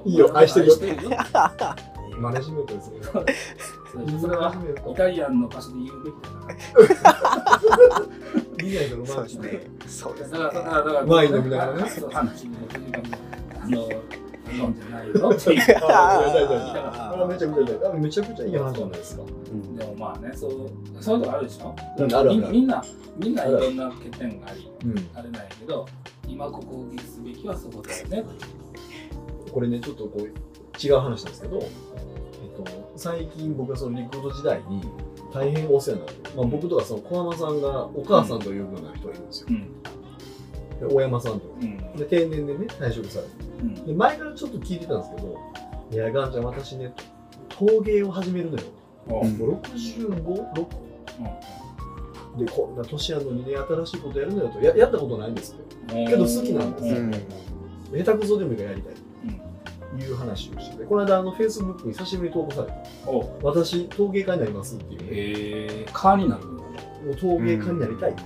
[0.04, 0.30] いいよ。
[0.36, 1.10] 愛してるよ。
[2.18, 2.98] マネジメントですね。
[3.04, 4.54] そうそれは
[4.90, 7.26] イタリアンの歌詞で言うべきだな。
[8.58, 11.82] リナイのロそうですマンチックねそうですだから、だねから、だから、ワイン飲みながらね
[13.60, 13.90] あの、
[14.52, 15.62] 飲んでないよっていう。
[15.88, 21.76] あめちゃくちゃいいあめちゃくちゃいい話じゃないですかうんでもまあね、そう、そういうとこあるでしょ。
[21.98, 22.84] うんあるあるみみんな、
[23.18, 25.86] みんないろんな欠点があり、うんあれないけど、
[26.28, 28.24] 今ここを撃すべきはそこだよね。
[29.52, 34.82] これねちょっとこう違う話なんですけど、えっと、最近僕がそのリクルート時代に
[35.36, 39.82] 大変お世話になって、まあ、僕とかその小山さんがお母さんというような人がいるんですよ、うん。
[40.88, 41.46] で大山さんと。
[41.60, 41.96] うん。
[41.96, 43.32] で定年でね退職されて。
[43.60, 43.74] うん。
[43.86, 45.38] で前からちょっと聞いてたんですけど
[45.92, 46.94] 「いやガンちゃん私ね
[47.50, 48.62] 陶芸を始めるのよ」
[49.08, 49.36] おうん。
[49.36, 50.66] もう 65?6?
[52.38, 54.60] でこんな年やのにね新しいことやるのよと。
[54.60, 56.08] ややったことないんですってうん。
[56.08, 56.96] けど好きなんですよ。
[56.96, 57.10] うん。
[58.04, 58.94] 下手くそでもいいからやりたい。
[58.94, 59.05] と
[59.98, 62.72] いう話をしててこの間あのフェイスブックに久しぶりに投稿されて
[63.06, 63.20] お。
[63.20, 65.00] う私陶芸家になりますっていう。
[65.00, 66.62] ねへえ、カーになるんだ。
[66.64, 66.68] ね。
[67.04, 68.16] もう陶芸家になりたい。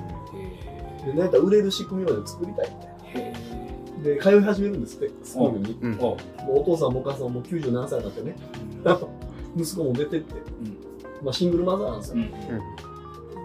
[1.04, 3.32] でへなんか売れる仕組みまで作りたいみたいえ。
[3.98, 5.78] なで通い始めるんですってスクールに。
[5.80, 5.98] うん。
[6.00, 6.12] お。
[6.12, 8.36] うもうお父さんもお母さんも97歳になってね
[9.56, 10.34] 息子も出てって、
[11.22, 12.18] まあ、シングルマザーなんですよ、う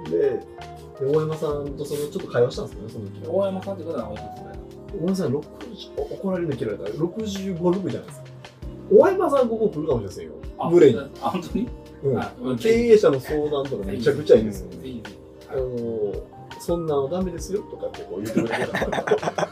[0.08, 0.12] ん。
[0.12, 0.56] で
[1.00, 3.28] で大山さんとそのちょっと会話したんですけどねその時。
[3.28, 4.55] 大山さんってことはおいくつ
[5.00, 5.06] だよ。
[5.06, 5.42] 大山さん60
[5.98, 8.26] お怒られるの嫌われたら65、6じゃないですか。
[8.92, 10.32] 大山さんここ来るかもしれませんよ。
[10.58, 11.70] あ無礼に、あ、本当に？
[12.44, 12.58] うん。
[12.58, 15.04] 経営者の相談とかめちゃくちゃいいですよ、ぜひぜひ。
[15.50, 16.14] あの
[16.60, 19.50] そんなのダメですよとかってこう言ってくれるから。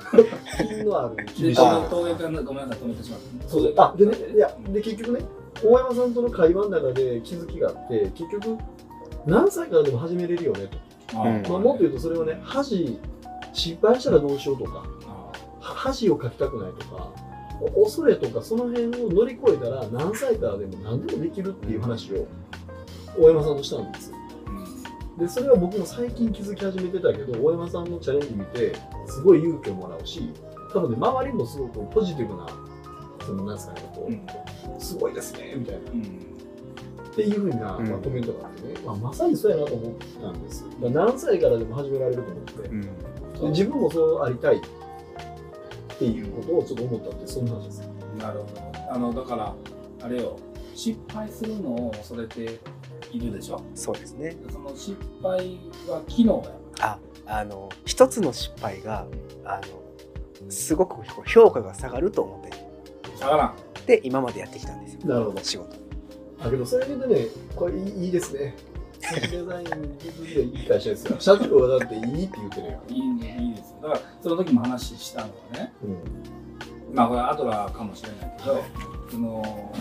[0.68, 1.62] 品のある厳で、しい。
[1.62, 3.50] あ陶芸家のごめんなさい、止めてしまった。
[3.50, 5.26] そうそうあでねいやで結局ね
[5.64, 8.58] 大山さんとの会話の中で気づきがあって結局
[9.26, 10.68] 何歳からでも始めれるよね
[11.08, 11.26] と、ま
[11.58, 13.00] あ、もっと言うとそれはね箸
[13.54, 14.84] 失敗したらどうしようとか
[15.64, 17.10] あは箸を書きたくないとか
[17.76, 22.28] お恐れとかその辺を乗り越えたら何歳からでも何でもできるっていう話を
[23.18, 24.10] 大山さんとしたんです。
[24.10, 24.18] よ
[25.18, 28.74] でそれは僕も最近気づき始めてたけど大山さんのチャレンジ見て
[29.08, 30.34] すごい勇気をもらうし
[30.74, 32.48] 多分ね周りもすごくポジティブな
[33.26, 34.80] そのなんですかねこう、うん。
[34.80, 35.92] すごいですねみたいな。
[35.92, 36.02] うん。
[36.02, 37.90] っていうふうな、うん。
[37.90, 40.66] まあ、コメントがあってね、まあ、まさにそうやなと思ったんです。
[40.82, 42.82] 何歳からでも始められると思って、うん。
[42.82, 42.90] で
[43.50, 44.58] 自分もそうありたい。
[44.58, 44.68] って
[46.06, 47.86] いうことをちょっと思ったってそんな話ですよ。
[48.20, 48.92] なるほど。
[48.92, 49.54] あの、だから、
[50.02, 50.38] あれよ、
[50.76, 52.60] 失敗するのを恐れて
[53.12, 53.62] いるでしょ？
[53.76, 54.36] そうですね。
[54.52, 56.52] その失敗は機能や
[56.82, 59.06] ああの一つの失敗が
[59.46, 59.62] あ
[60.42, 60.96] のすごく
[61.28, 63.56] 評価が下がると思って下がらん。
[63.86, 65.02] で今までやってきたんですよ。
[65.06, 65.44] なるほど。
[65.44, 65.76] 仕事。
[66.44, 68.56] だけどそれでねこれいいいいですね
[69.12, 71.16] デザイン技術でいい会社ですよ。
[71.20, 73.76] 社長はだっていいって言ってるよ、いいね、いいです。
[73.82, 76.96] だから、その時も話したのはね、うん。
[76.96, 78.64] まあこれアドラーかもしれないけど、
[79.12, 79.74] その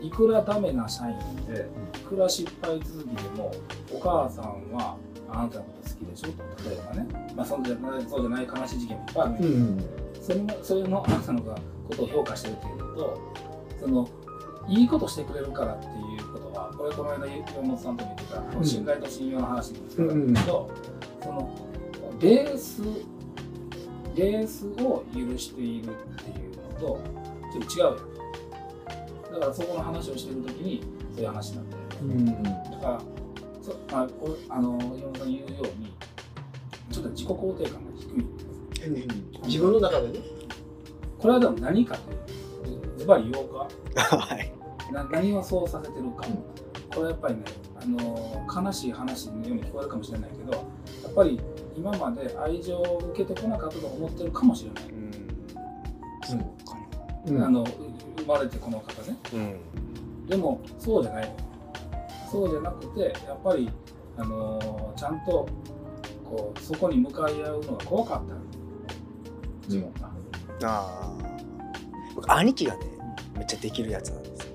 [0.00, 3.52] いくらダメな社員でいくら失敗続きでも
[3.92, 4.96] お母さんは
[5.28, 9.84] あなたのこと好きでしょと例えばね、まあ、そうじゃないそうじゃない悲しい事件もいっぱいあるけど、うん。
[10.20, 11.56] それのそれのあなたのこ
[11.94, 13.20] とを評価してるっていうのと
[13.80, 14.08] その
[14.68, 20.70] いいことしてくれるからっていうことはこれこの間岩本さんとも言ってた、うん信頼と信用の話にもつながるんだけど、
[21.22, 21.50] その
[22.20, 22.82] ベース
[24.14, 27.00] ベースを許しているっていうのと
[27.52, 28.14] ちょっと違うよ
[29.32, 30.82] だからそこの話をしてる時に
[31.14, 32.42] そういう話になってうん。
[32.42, 33.00] だから
[33.60, 34.08] そあ
[34.50, 35.92] あの岩本さん言うように
[36.90, 39.08] ちょっと自己肯定感が低い。
[39.46, 40.18] 自分の中でね。
[41.18, 42.18] これはでも何かという
[43.04, 43.68] ズバリ言おうか。
[44.16, 44.52] はい。
[44.92, 46.44] な何をそうさせてるか、うん
[46.94, 47.42] これやっぱりね
[47.74, 51.40] あの悲しい話のように聞こえるかもしれないけどやっぱり
[51.76, 55.12] 今まで愛情を受けてこなかったと思ってるかもしれない、うん。
[56.24, 56.36] そ
[57.32, 57.64] うんあの
[58.18, 59.18] 生まれてこの方ね。
[59.32, 60.26] なうん。
[60.26, 61.28] でもそうじゃない。
[61.28, 61.36] の
[62.30, 63.68] そうじゃなくてやっぱり
[64.16, 65.48] あのちゃんと
[66.24, 68.34] こうそこに向かい合うのが怖かった。
[69.66, 70.12] 自分が、あ
[70.62, 71.12] あ
[72.14, 72.93] 僕兄貴がね
[73.36, 74.54] めっちゃできるやつなんですよ。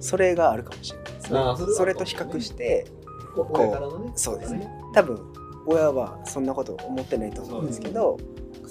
[0.00, 1.22] それがあるかもしれないです。
[1.22, 2.86] ねそれはそれと比較して
[3.34, 4.12] こ親からのね。
[4.14, 4.70] そうですね。
[4.92, 5.18] 多分
[5.66, 8.18] 親はそんなこと思ってないと思うんですけど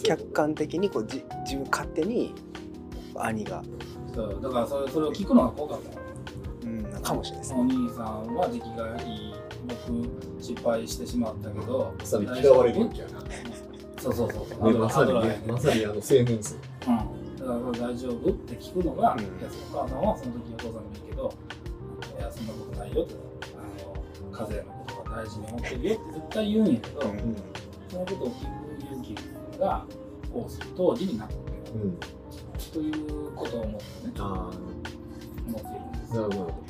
[0.03, 2.33] 客観的にこうじ自分勝手に
[3.15, 3.63] 兄が、
[4.13, 5.99] そうだからそれそれを聞くのが怖かった。
[5.99, 6.03] の
[6.65, 7.53] うん、かもしれないです。
[7.53, 9.33] ねお兄さんは出来がいい
[9.67, 13.23] 僕失敗してしまったけどまさに嫌われる勇気やな。
[13.99, 14.73] そうそうそうそう。
[14.73, 16.55] ねまさにね、まさにあの青年数。
[16.87, 18.29] うん、だから大丈夫？
[18.29, 19.29] って聞くのが、うんいや
[19.73, 21.33] お母さんはその時お父さんもいいけど
[22.17, 23.15] いやそんなことないよって
[23.55, 27.35] あの風邪のことが大事に思ってるよって絶対言うんやけど、うん
[27.89, 28.31] そのことを聞
[28.79, 29.85] く勇気が
[30.31, 31.41] こう当時になってる
[31.75, 31.99] うん。
[32.71, 34.51] ということを思ってねあ
[35.47, 36.63] 思っているんですあ、なるほど。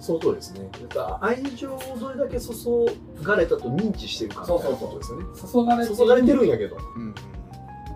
[0.00, 0.70] その通りですね。
[1.20, 2.54] 愛情をどれだけ注
[3.22, 5.24] がれたと認知してるかみたいなことですよね。
[5.52, 6.78] 注がれて注がれてるんやけど。
[6.96, 7.14] うん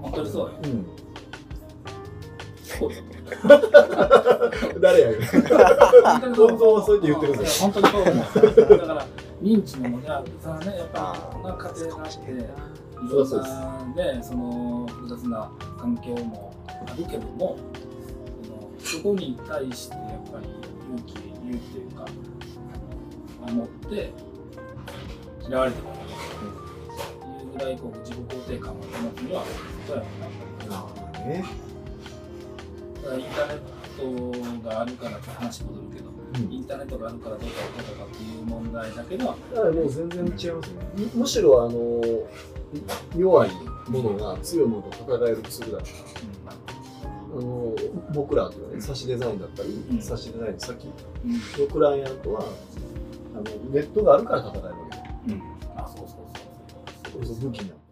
[0.03, 0.87] 本当にそうようん。
[2.79, 5.21] そうだ誰やねん。
[6.35, 9.07] 本当はそうやって言ってるんだよいや本当にそう思うだから
[9.43, 10.09] 認知のもね
[10.43, 12.35] そのねやっぱこんな家庭があってい
[13.11, 17.57] ろんなねその複雑な環境もあるけども
[18.45, 20.47] そのそこに対してやっぱり
[20.95, 21.13] 勇気
[21.49, 22.05] 勇気というか
[23.47, 24.13] あの持って
[25.49, 28.83] 嫌われてもらうというぐらいこう自己肯定感を保
[29.17, 29.45] つには
[29.87, 30.09] そうやろ
[30.67, 31.45] うななるほどね。
[33.19, 36.53] インターネットがあるからって話戻るけどうん。
[36.53, 40.63] インターネットがあるからどうかどうかっていう問題だけど、だからもう全然違いますよね。
[40.97, 42.01] むむしろあの
[43.17, 43.51] 弱い
[43.89, 45.85] ものが強いものと戦えるツールだか
[46.47, 46.53] ら。
[47.37, 47.75] あの
[48.15, 50.01] 僕らというかね、差しデザインだったり、うん。
[50.01, 50.89] 差しデザインの先
[51.25, 51.67] うん。
[51.67, 52.45] のクライアントは
[53.35, 54.75] あのネットがあるから戦えるわ
[55.27, 55.43] けうん、
[55.77, 57.84] あそうそうそうこれぞ武器なの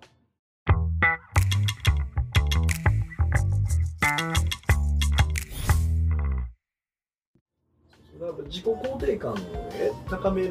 [8.53, 9.41] 自己肯定感を、ね、
[10.11, 10.51] 高める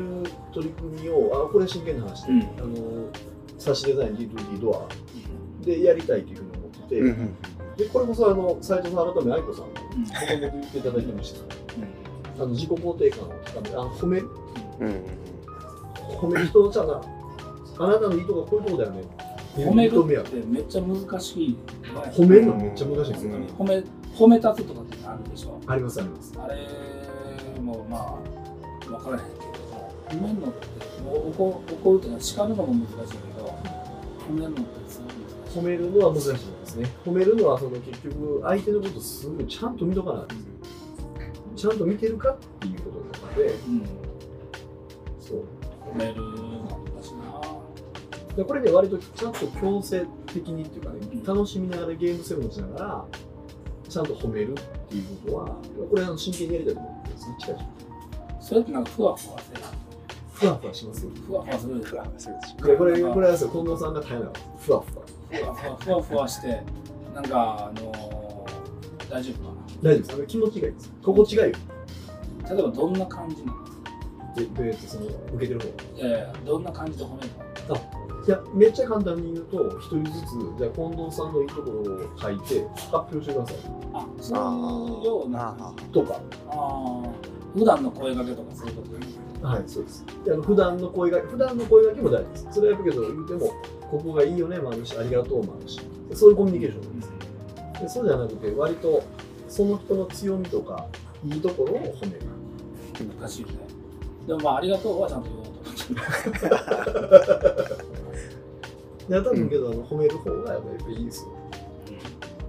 [0.52, 2.42] 取り組みをあこれ真剣な話で、うん。
[2.42, 3.10] あの
[3.60, 7.36] 差しデザイン D2D ドアでやりたいというふうに思ってて、うんうん
[7.78, 10.02] でこれこそあの斉藤さん改め愛子さんもうん。
[10.02, 11.40] もともと言っていただきました。
[12.38, 14.28] あの自己肯定感を高めるあの褒める。
[14.80, 14.88] うん。
[14.88, 15.06] うん
[16.20, 17.06] 褒める人のちゃんと
[17.80, 19.04] あなたのいいとこはこういうとこだよね。
[19.56, 21.58] 褒めるってめっちゃ難しい、
[22.12, 23.46] 褒めるのめっちゃ難しいですよ、うん。
[23.46, 23.84] 褒め
[24.14, 25.62] 褒め立つとかってあるでしょ？
[25.68, 26.34] ありますあります。
[26.38, 26.56] あれ
[27.62, 29.52] もまあ分からへんけど
[30.10, 33.58] 褒めるのってもう怒怒るっていうのは叱るのも難しいけど
[34.28, 35.18] 褒めるのってすごい難
[35.52, 35.60] しい。
[35.60, 36.90] 褒めるのは難しいですね。
[37.06, 40.26] 褒めるのはその結局相手のことすごいちゃんと見とかない
[41.56, 43.44] ちゃんと見てるかっていうことなので。
[43.46, 43.86] うん。
[45.20, 45.44] そう。
[45.94, 46.16] 褒める
[48.36, 53.06] でこれね割とちゃんと強制的にっていうかね楽しみながらゲームセブンしながら
[53.90, 54.56] ちゃんと褒めるっ
[54.88, 55.48] ていうことは
[55.90, 56.91] これあの真剣にやりたいと思う。
[56.91, 56.91] ん
[57.28, 57.66] です近いし
[58.40, 59.62] それってなんかふわふわせ
[60.34, 61.12] ふわふわしますよ。
[61.28, 61.80] ふわふわする。
[61.80, 62.86] でしょふわふわするでしょこれこ
[63.20, 66.64] れはですよ近藤さんが大変なのふわふわふわふわふわふわして
[67.14, 68.32] なんかあのー
[69.12, 69.54] 大丈夫か
[69.84, 71.54] な大丈夫です気持ちがいいです心地がいい
[72.50, 73.66] 例えばどんな感じなの
[74.36, 77.30] でどうやってその受けてる方いやいやどんな感じで褒める
[77.68, 77.76] の
[78.28, 80.16] いやめっちゃ簡単に言うと一人ずつ
[80.58, 83.56] じゃあ近藤さんのいいところを書いて発表してください。
[83.94, 86.20] あそういうようなとか。
[86.50, 87.10] ああ
[87.54, 89.08] 普段の声掛けとかそういうことね
[89.42, 90.06] はいそうです。
[90.24, 92.48] であの普段の声が普段の声がけも大事です。
[92.52, 93.40] それはやっぱけど言うても
[93.90, 95.82] ここがいいよねもあるしありがとうもあるし
[96.14, 99.04] そういうコミュニケーションなんですでそうじゃなくて割と
[99.50, 100.86] その人の強みとか
[101.26, 102.22] いいところを褒める。
[103.20, 103.54] 難しいよね。
[104.28, 106.34] でもまあありがとうはちゃんと言おうと思っ
[107.74, 107.92] て
[109.10, 111.32] や多分けど、あの褒める方がやっぱりいいですよ。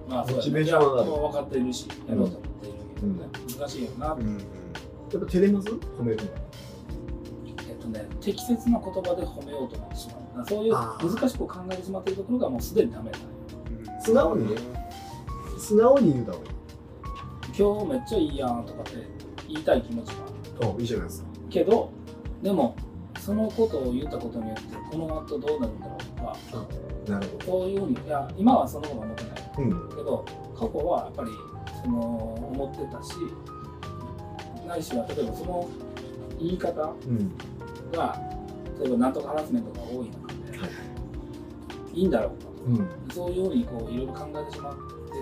[0.09, 0.51] まあそうだね。
[0.61, 1.09] ーション上がる。
[1.09, 4.21] いやもう分かっているしやろうと思っているけどね、難しいよな、うん。
[4.21, 5.67] うんやっぱ照れます？
[5.67, 6.23] 褒めるの。
[7.69, 10.45] えっとね適切な言葉で褒めようと思ってしまう。
[10.47, 13.23] そういう難しく考えてしまっているところがもうすでにダメだよ
[13.95, 14.55] うん素直に？
[14.55, 14.61] ね
[15.59, 16.53] 素直に言うた方がいい。
[17.55, 18.91] 今日めっちゃいいやんとかって
[19.47, 20.25] 言いたい気持ちも
[20.61, 20.69] ある。
[20.75, 21.27] あいいじゃないですか。
[21.51, 21.91] けど
[22.41, 22.75] でも
[23.19, 26.37] そのことを言ったことによってこの後どうなるんだろうとか
[27.07, 29.33] なるほそういうふうにいや今はその方が思ってない。
[29.57, 29.89] どうん。
[29.89, 31.31] けど過去はやっぱり
[31.83, 33.13] その思ってたし
[34.67, 35.69] ないしは例えばその
[36.39, 37.31] 言い方うん。
[37.91, 38.19] が
[38.79, 40.65] 例えばなんとかハラスメントが多い中で、は
[41.93, 41.99] い。
[41.99, 43.13] い、いんだろうかうん。
[43.13, 44.73] そういうようにこういろいろ考えてしまっ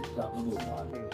[0.02, 1.10] てた部分もある。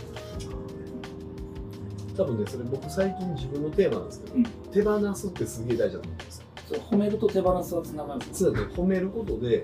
[2.15, 4.43] 多分ねそれ僕最近自分のテーマなんですけど、うん。
[4.71, 9.63] 手放すってすげえ大事だと思うんですよ褒めると手放すはつながるんですよつまり褒めることで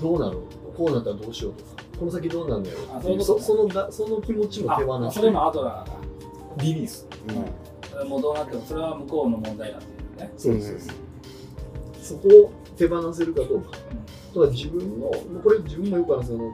[0.00, 0.38] どうなる
[0.76, 1.82] こうなったらどうしようとか。
[1.98, 2.76] この先どうなんだよ？
[2.92, 5.06] あっていうそうそそのがその気持ちも手放す。
[5.06, 5.96] あそれもアドラーが、
[6.58, 7.08] リリース。
[8.00, 10.32] うん、もうどうなってもそれは向こうの問題だっていうね。
[10.36, 10.76] そうですそう。
[10.76, 10.80] で
[12.00, 13.70] すそこを手放せるかどうか。
[14.32, 15.10] とは自分の
[15.42, 16.52] これ自分もよくあるんですけど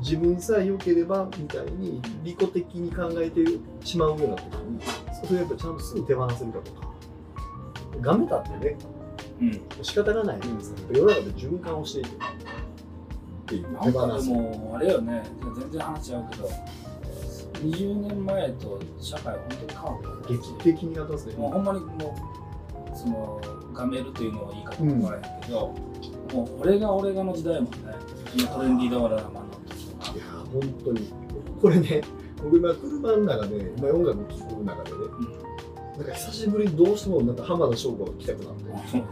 [0.00, 3.42] 自分さえ良ければみたいに利己的に考えて
[3.82, 4.80] しまうような時に
[5.26, 6.92] それをやっぱちゃんとすぐ手放せるかとか。
[8.02, 8.76] がめたってね
[9.40, 9.60] うん。
[9.82, 10.36] 仕方がない。
[10.38, 12.08] んですけど世の中で循環をしていく。
[12.08, 12.10] っ
[13.46, 15.22] ていう手放すもあれよね。
[15.58, 16.50] 全然話違うけど
[17.62, 20.28] 20年前と社会本当に変わった。
[20.28, 21.36] 劇的にやったんですね。
[21.36, 22.16] もうほんまにも
[22.92, 23.40] うその
[23.72, 25.74] ガメるというのは言い方も悪いけど、
[26.34, 27.70] もう俺が俺がの時代もんね。
[28.34, 30.12] 今トレンディードラマの時とか。
[30.12, 31.12] いやー本当に。
[31.62, 32.02] これね
[32.42, 34.96] 僕今車の中で今音楽聴く中でね
[35.96, 39.04] なんか久しぶりにどうしてもなんか浜田省吾が来たくなって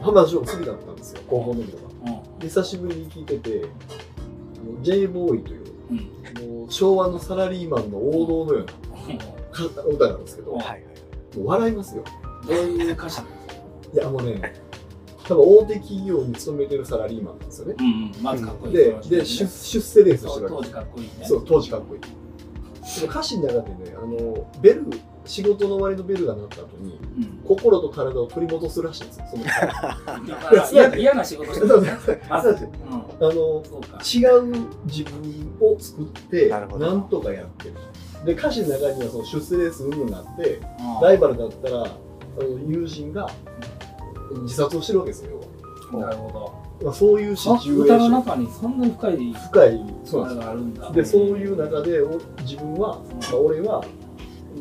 [0.00, 2.38] 浜田省吾好きだったんですよ高校の時とかうん。
[2.38, 6.58] で久しぶりに聴いててあの J ボーイといううん。
[6.58, 10.60] もう昭和のサラリーマンの王道のようなか歌なんですけど、もうん。
[10.60, 10.84] はい。
[11.36, 12.04] う笑いますよ。
[12.46, 13.20] どういう歌詞
[13.92, 14.54] いやもうね
[15.24, 17.74] 多分大手企業に勤めてるサラリーマンなんですよね。
[17.78, 18.22] うんうん。
[18.22, 21.12] まずかっこいいでその時点で出出世レースしてるわけそう当時かっこいいね。
[21.24, 22.00] そう当時かっこいい。
[22.00, 24.86] でも歌詞の中でねあのベル
[25.28, 27.40] 仕事の終わりのベルが鳴った後にうん。
[27.46, 29.26] 心と体を取り戻すらしいんですよ。
[29.30, 29.44] その
[30.72, 32.56] 嫌嫌な仕事してるんですねまず。
[32.58, 32.68] そう
[33.20, 33.28] うん。
[33.30, 33.62] あの
[34.02, 37.74] 違う自分を作ってなんとかやってる。
[38.24, 41.02] で歌詞の中にはその出世レース云々があってうん。
[41.02, 41.88] ライバルだったらあ
[42.40, 43.28] の友人が
[44.42, 45.32] 自殺をしてるわけですよ
[45.92, 46.06] 要は。
[46.06, 47.96] なるほまあ、そういうシどチュエーション。
[47.96, 49.94] 歌の中にそんなに深い深い。
[50.04, 50.90] そうなんがあるんだ。
[50.92, 53.84] ですでそういう中でお自分は、まあ、俺は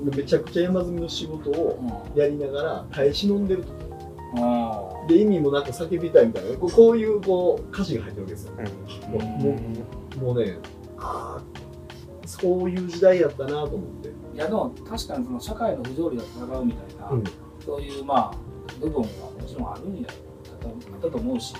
[0.03, 1.79] めちゃくちゃ山積みの仕事を
[2.13, 2.19] うん。
[2.19, 3.69] やりながら耐え忍んでると。
[4.37, 6.57] あで意味もなく叫びたいみたいな。
[6.57, 8.53] こういうこう歌詞が入ってるわけですよ。
[10.17, 10.23] うん。
[10.23, 10.57] もうね
[10.97, 14.09] ああそういう時代やったなと思って。
[14.09, 17.23] いやでも確かにその社会の不条理と戦うみたいな、うん。
[17.65, 18.37] そういうまあ
[18.79, 19.07] 部分はも
[19.47, 20.07] ちろんあるんや
[20.51, 21.55] あったと思うし、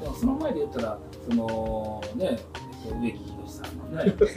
[0.00, 3.37] でもその前で言ったらそのねえっと植木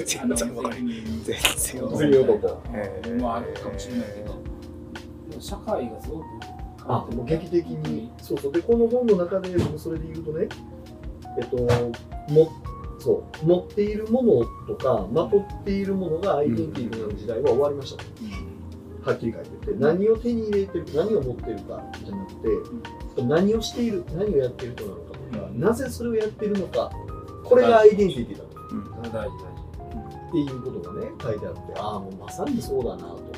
[0.05, 0.71] 全然わかん。
[0.71, 0.81] ない
[1.23, 1.35] 全
[1.65, 2.73] 然わかん。
[2.73, 6.25] ないもあるかもしれないけど、社会がすごく
[6.87, 10.47] あもう劇的にそうそうでこの本の中でそれで言うとね
[11.39, 11.57] えっと
[12.33, 12.51] も
[12.99, 18.09] そう持っているものとかまとっているものがアイデンティティになる時代は終わりましたと、
[19.03, 25.59] はっきり書いてて何を手に入れてる何を持ってるかじゃなくて、何をしている何をやっている人なのかとか、うん。
[25.59, 26.91] なぜそれをやっているのか
[27.43, 29.35] これがアイデンティティだとそれ大事
[30.29, 33.17] っていうことがね書いてあってああもうまさにそうだなと。
[33.17, 33.33] 大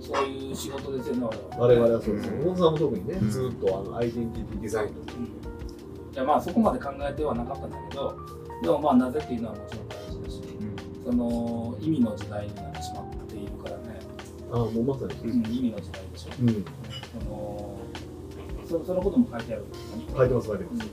[0.00, 2.36] 事そういう仕事ですよね我々はそうですね。
[2.38, 2.44] うん。
[2.46, 3.30] 小野さんも特にね、うん。
[3.30, 5.24] ずっとあのアイデンティティデザインとうん。
[5.24, 8.16] いやまあそこまで考えてはなかったんだけど
[8.62, 10.42] でもまあなぜっていうのはもちろん大事だし
[11.04, 14.00] その意味の時代になってしまっているからね、
[14.52, 16.64] ああもうまさにうん、意味の時代でしょ、うん。
[17.24, 17.78] その
[18.68, 19.64] そそのことも書いてある
[20.08, 20.76] けど書いてます書いてうん。
[20.78, 20.90] ます、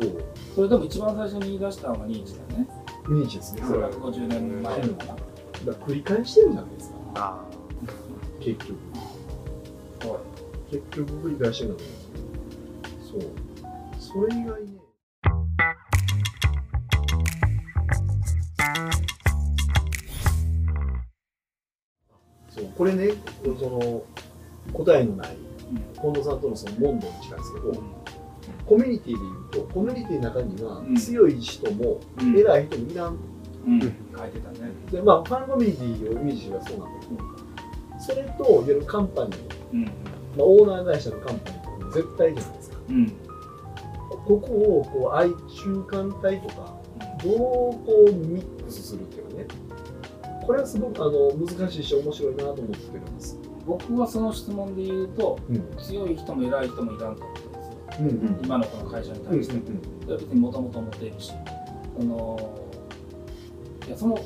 [0.00, 0.24] そう
[0.60, 2.68] それでも一番最初に言い出したのがニーチだよね。
[3.08, 3.62] ニーチですね。
[3.64, 5.14] それはだか150年前のかな、
[5.64, 6.96] ら繰り返してるじゃないですか。
[7.14, 7.42] あ
[8.40, 8.78] 結局。
[10.02, 10.20] そう
[10.70, 12.18] 結局繰り返してるんだと思う
[12.76, 13.32] んですよ。
[14.10, 14.26] そう。
[14.28, 14.68] それ以外ね。
[22.50, 22.64] そう。
[22.76, 23.14] これね
[23.58, 24.02] その
[24.74, 25.38] 答えのない
[25.94, 27.72] 近藤さんとのその問答に近いんですけど、
[28.66, 30.96] コミュニティで言うとコミュニティの中にはうん。
[30.96, 32.38] 強い人もうん。
[32.38, 33.18] 偉い人もいらん、
[33.66, 33.90] うん、書い
[34.30, 34.70] てたね。
[34.90, 37.20] でまあファンコミュニティをイメージしてはそうなんだけど
[38.00, 39.36] それといわゆるカンパニー、
[39.72, 39.84] うん。
[39.84, 39.92] まあ、
[40.38, 42.78] オーナー会社のカンパニーって絶対じゃないですか。
[42.88, 43.12] うん。
[44.08, 46.76] ここをこう愛中間体とか
[47.24, 49.46] どうこうミックスするっていうかね。
[50.46, 55.76] これはすごくあの難しいし面白いなと思ってるんです、僕はその質問で言うとうん。
[55.78, 57.22] 強い人も偉い人もいらんと
[58.42, 59.54] 今のこの会社にうん対して、
[60.02, 61.32] それは別にもともと持っているし。
[61.98, 62.56] その
[63.86, 64.18] いやその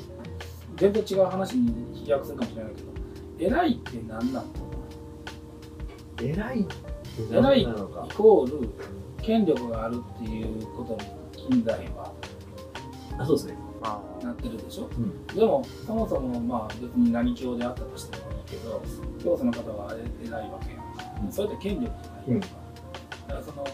[0.77, 2.95] 全然違う話に飛躍するかもしれないけど。
[3.37, 4.45] 偉いって何なの
[6.21, 6.73] 偉いって
[7.31, 7.65] 偉いイ
[8.15, 8.69] コール
[9.21, 12.13] 権力があるっていうことに近代は。
[13.17, 13.57] あそうですね。
[14.23, 15.27] なってるでしょ、うん。
[15.27, 18.81] でもそもそもまあ別に何教であったとしてもいいけど
[19.23, 20.79] 教祖の方は偉いわけや
[21.21, 21.31] ん、うん。
[21.31, 22.47] それって権力じゃないやんか、
[23.27, 23.65] だからその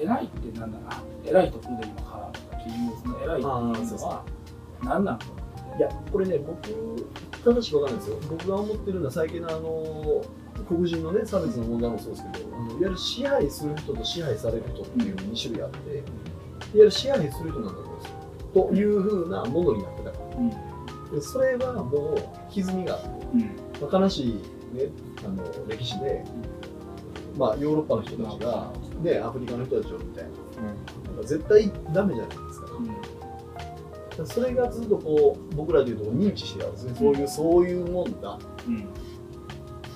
[0.00, 4.24] 偉いって何だな偉い人来るで今からとかっていうその偉いっていうのは
[4.82, 5.18] 何なの
[5.78, 7.06] いやこれね僕
[7.44, 8.18] 正しくわかんないですよ。
[8.28, 10.24] 僕が思ってるのは最近のあの
[10.68, 16.02] 黒人のね差別の問題もそうですけどあのいわゆる支配する人と支配される人っていう2種類あっていわ
[16.74, 18.18] ゆる支配する人なんだと思うんですよ。
[18.54, 20.36] というふうなものになってたから。
[20.36, 20.50] うん。
[21.14, 22.16] でそれはもう
[22.50, 23.40] 歪みがあって、うん。
[23.90, 24.32] まあ、悲しい、
[24.74, 24.90] ね、
[25.24, 26.24] あの歴史で、
[27.38, 30.30] まあ、ヨーロッパの人たちが、ね、アフリカの人たちをみたいな。
[31.12, 32.66] なんか絶対ダメじゃないですか。
[34.26, 38.36] それがずっとこう僕らでいうと認知してたんですね、そういうそういうもんだ。
[38.66, 38.78] うん。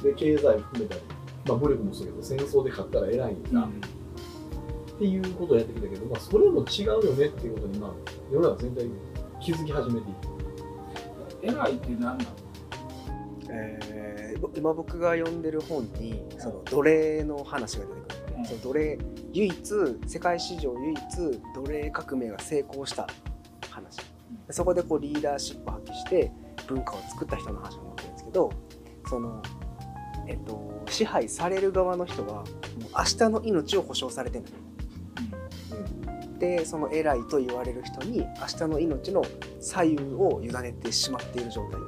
[0.02, 1.00] で経済含めたり、
[1.46, 3.68] まあ、武力もそうだけど戦争で勝ったら偉いんだ、っ
[4.98, 7.90] ていうことをやってきたけど、まあ、それも違うよねっていうことに、まあ、
[8.30, 8.88] 世の中全体
[9.40, 12.20] 気づき始めていて偉いって何なの？
[13.50, 13.91] えーぼ
[14.54, 18.40] 今僕が読んでる本にその奴隷の話が出てくる。
[18.40, 18.44] んで、うん。
[18.44, 18.98] その奴隷
[19.32, 19.74] 唯一
[20.06, 20.98] 世界史上唯一
[21.54, 23.06] 奴隷革命が成功した
[23.70, 23.98] 話。
[24.50, 26.32] そこでこうリーダーシップを発揮して
[26.66, 28.50] 文化を作った人の話を持ってるんですけど
[29.08, 29.42] その、
[30.26, 32.44] えっと、支配される側の人はもう
[32.96, 34.52] 明日の命を保証されてない。
[36.38, 39.22] でその偉いと言われる人に明日の命の
[39.60, 41.80] 左右を委ねてしまっている状態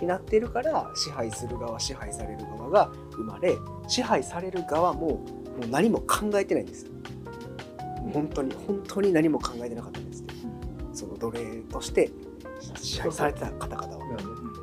[0.00, 3.56] になっているから支配する側支配される側が生まれ
[3.88, 5.20] 支配される側もも
[5.64, 6.86] う何も考えてないんです
[8.12, 10.34] 本当に本当に何も考えてなかったんですって。
[10.92, 12.10] その奴隷として
[12.76, 14.06] 支配されてた方々は。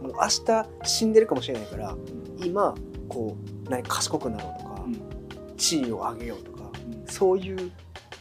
[0.02, 1.96] もう明日死んでるかもしれないから
[2.44, 2.76] 今
[3.08, 5.58] こう何賢くなろうとかうん。
[5.58, 7.08] 地位を上げようとかうん。
[7.08, 7.72] そういう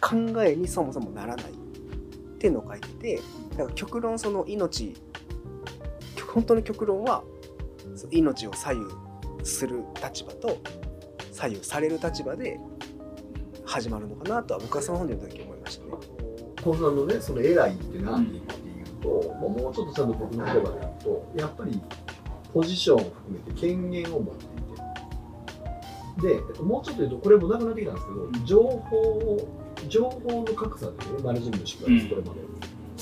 [0.01, 1.49] 考えにそもそもならないっ
[2.39, 3.21] ていうのを書いてて
[3.57, 4.95] だから極論その命
[6.33, 7.23] 本当の極論は
[8.11, 8.87] 命を左右
[9.45, 10.59] する立場と
[11.33, 12.59] 左右される立場で
[13.65, 15.93] 始まるのかなとは僕はその本で読んだ時思いましたね。
[16.63, 21.81] こんなのねその偉いって何っていうと、まあもうちょっとちゃんと僕の言葉で言うとやっぱり
[22.53, 24.49] ポジションを含めて権限を持ってい
[26.23, 29.49] てで、えっと、もうちょっと言うとこれもなくなってきたんですけど情報を
[29.89, 32.41] 情報の格差でねマネジメントしてくるんです、これまで。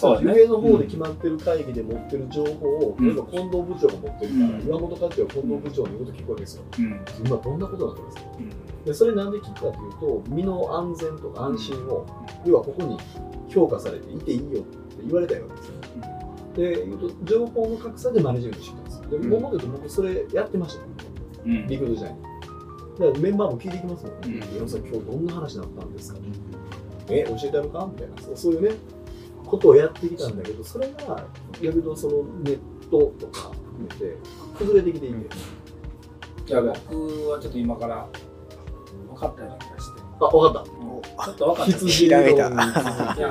[0.01, 0.33] そうだね。
[0.33, 4.67] 上の方で決まってる会議で持ってる情報を、うん例えば近藤部長が持ってるから、うん。
[4.67, 6.63] 岩本課長は近藤部長の言うこと聞くわけですよ。
[6.79, 7.01] うん。
[7.27, 8.23] 今どんなことになってますか？
[8.39, 8.85] うん。
[8.85, 12.07] でそれなんで聞くかというと身の安全とか安心を、
[12.47, 12.97] 要はここに
[13.49, 15.75] 評価されていていいよって言われたいわけですよ。
[16.57, 19.11] で言うと情報の格差でマネジメントしてたんですよ。
[19.11, 19.31] でうん。
[19.31, 20.87] ももっと僕それやってましたよ、
[21.45, 21.67] うん。
[21.69, 22.23] リクルート時代に。
[22.23, 24.21] だからメンバーも聞いていきますもん。
[24.21, 24.21] ね。
[24.27, 24.67] うん。
[24.67, 26.19] 今日どんな話だったんですか、
[27.09, 27.89] え教えてやるか？
[27.93, 28.37] みたいな。
[28.37, 28.77] そういうね
[29.51, 31.27] ことをやってきたんだけどそれが
[31.61, 34.17] 逆にそのネットとか含めて
[34.57, 35.27] 崩れてきていて、
[36.47, 38.07] じゃあ僕はちょっと今から
[39.09, 40.01] 分かったような気がして。
[40.21, 40.71] あ分かった。
[40.71, 41.03] うん。
[41.03, 41.73] ちょっと分かった。
[41.73, 42.21] 羊いや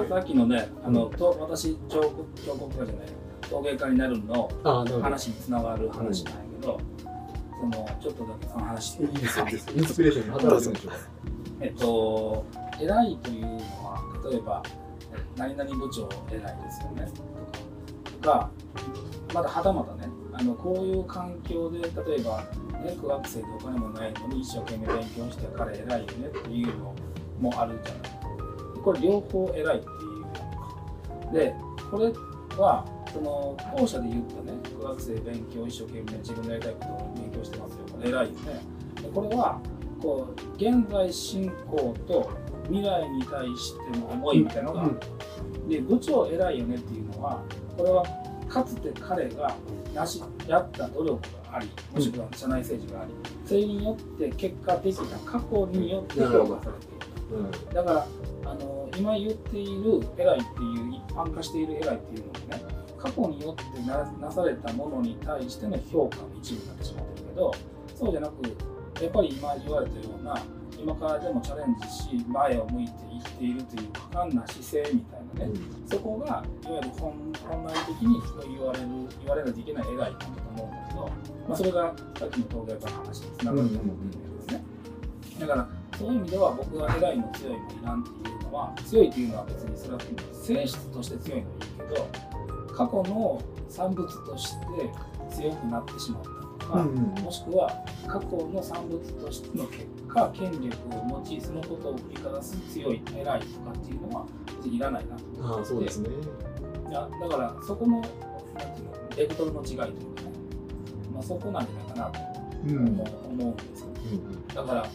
[0.09, 3.05] さっきのねあのと私彫刻彫刻家じゃない
[3.49, 5.03] 陶芸家になるのあなるほど。
[5.03, 6.80] 話につながる話なんやけど、
[7.61, 9.03] そのちょっとだけその話して。
[9.03, 9.74] いいですよ、いいですよ。
[9.78, 10.97] インスピレーションに働いてるんでしょうか。
[11.61, 12.45] えっと
[12.82, 14.01] 偉いというのは
[14.32, 14.63] 例えば
[15.40, 17.10] 何々部長偉いですよね。
[18.22, 18.50] とかが
[19.34, 22.44] まだはたまたねあのこういう環境で例えば、
[22.84, 26.94] ね、苦学生でお金もないのに一生懸命勉強して彼偉いよねっていうの
[27.40, 28.82] もあるじゃない。
[28.84, 31.56] これ両方偉いっていうで
[31.90, 32.14] これ
[32.58, 37.78] はその後者で言ったね苦学生勉強一生懸命自分のやりたいことを勉強してますよ。
[37.92, 38.62] これ偉いよね。
[39.02, 39.62] でこれは
[40.02, 42.30] こう現在進行と
[42.70, 44.89] 未来に対しての思いみたいなのが
[45.67, 47.43] で部長偉いよねっていうのは
[47.78, 48.03] これは
[48.47, 49.55] かつて彼が
[49.93, 53.11] なしやった努力がありもしくは社内政治があり、
[53.45, 57.51] それによって結果的な過去によって評価されているうん。
[57.74, 58.07] だから
[58.45, 67.53] あの今言っている偉いっていう一般化している偉いっていうのもね過去によってななされたものに対しての評価の一部になってしまってるけど
[67.95, 68.43] そうじゃなく
[69.01, 70.36] やっぱり今言われたような
[70.82, 76.44] 今からでもチャレンジし前を向いていっているという果敢な姿勢みたいなね、そこがいわ
[76.78, 77.14] ゆる本
[77.48, 78.20] 本来的に
[78.56, 78.88] 言われる
[79.20, 81.10] 言われないといけない偉いなんだと思うんだけど、
[81.48, 84.64] まあ、それがさっきの東大の話につながると思ってるんですね。
[85.40, 90.00] だからそういう意味では僕は偉いの強いのいらんっていうのは強いっていうのは別にそれは
[90.34, 92.10] 性質として強いのはいいけど
[92.74, 94.66] 過去の産物として
[95.36, 96.84] 強くなってしまったとか、
[97.22, 97.70] もしくは
[98.08, 104.26] 過去の産物としての結果権力を用いそのことを振りかざす強い偉いとかっていうのは
[104.57, 105.60] 別にいらないなと思って。
[105.60, 106.10] ああそうですね。
[106.89, 109.93] いやだからそこのなんていうのベクトルの違いというかね、
[111.14, 112.20] まあ、そこなんじゃないかなと
[112.68, 113.88] うん思う,、んですよ。
[114.55, 114.86] だから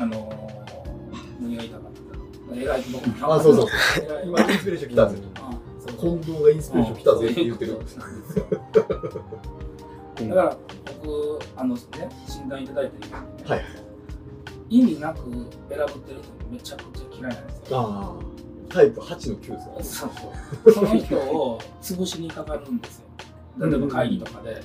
[0.00, 3.68] あのー、何が言いたかった偉い僕もあそうそう。
[4.24, 5.30] 今インスピレーション来たんですよ
[6.00, 7.78] 近藤がインスピレーション来たぜって言ってる。
[10.28, 10.56] だから
[11.02, 11.80] 僕あのね
[12.26, 13.83] 診断いただいてるようにね、はい
[14.74, 17.80] 意味なく選ぶってる人めちゃくちゃ嫌いなんですよ。
[17.80, 20.10] ああタイプ8の9ですかそう
[20.64, 20.72] そう。
[20.72, 23.04] その人を潰しにかかるんですよ。
[23.60, 24.60] 例えば会議とかで。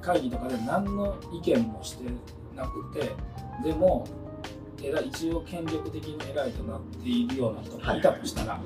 [0.00, 2.04] 会議とかで何の意見もして
[2.56, 3.10] なくて
[3.62, 4.06] でも
[5.04, 8.00] 一応権力的に偉いとなっているような人がい。
[8.00, 8.58] たとしたら、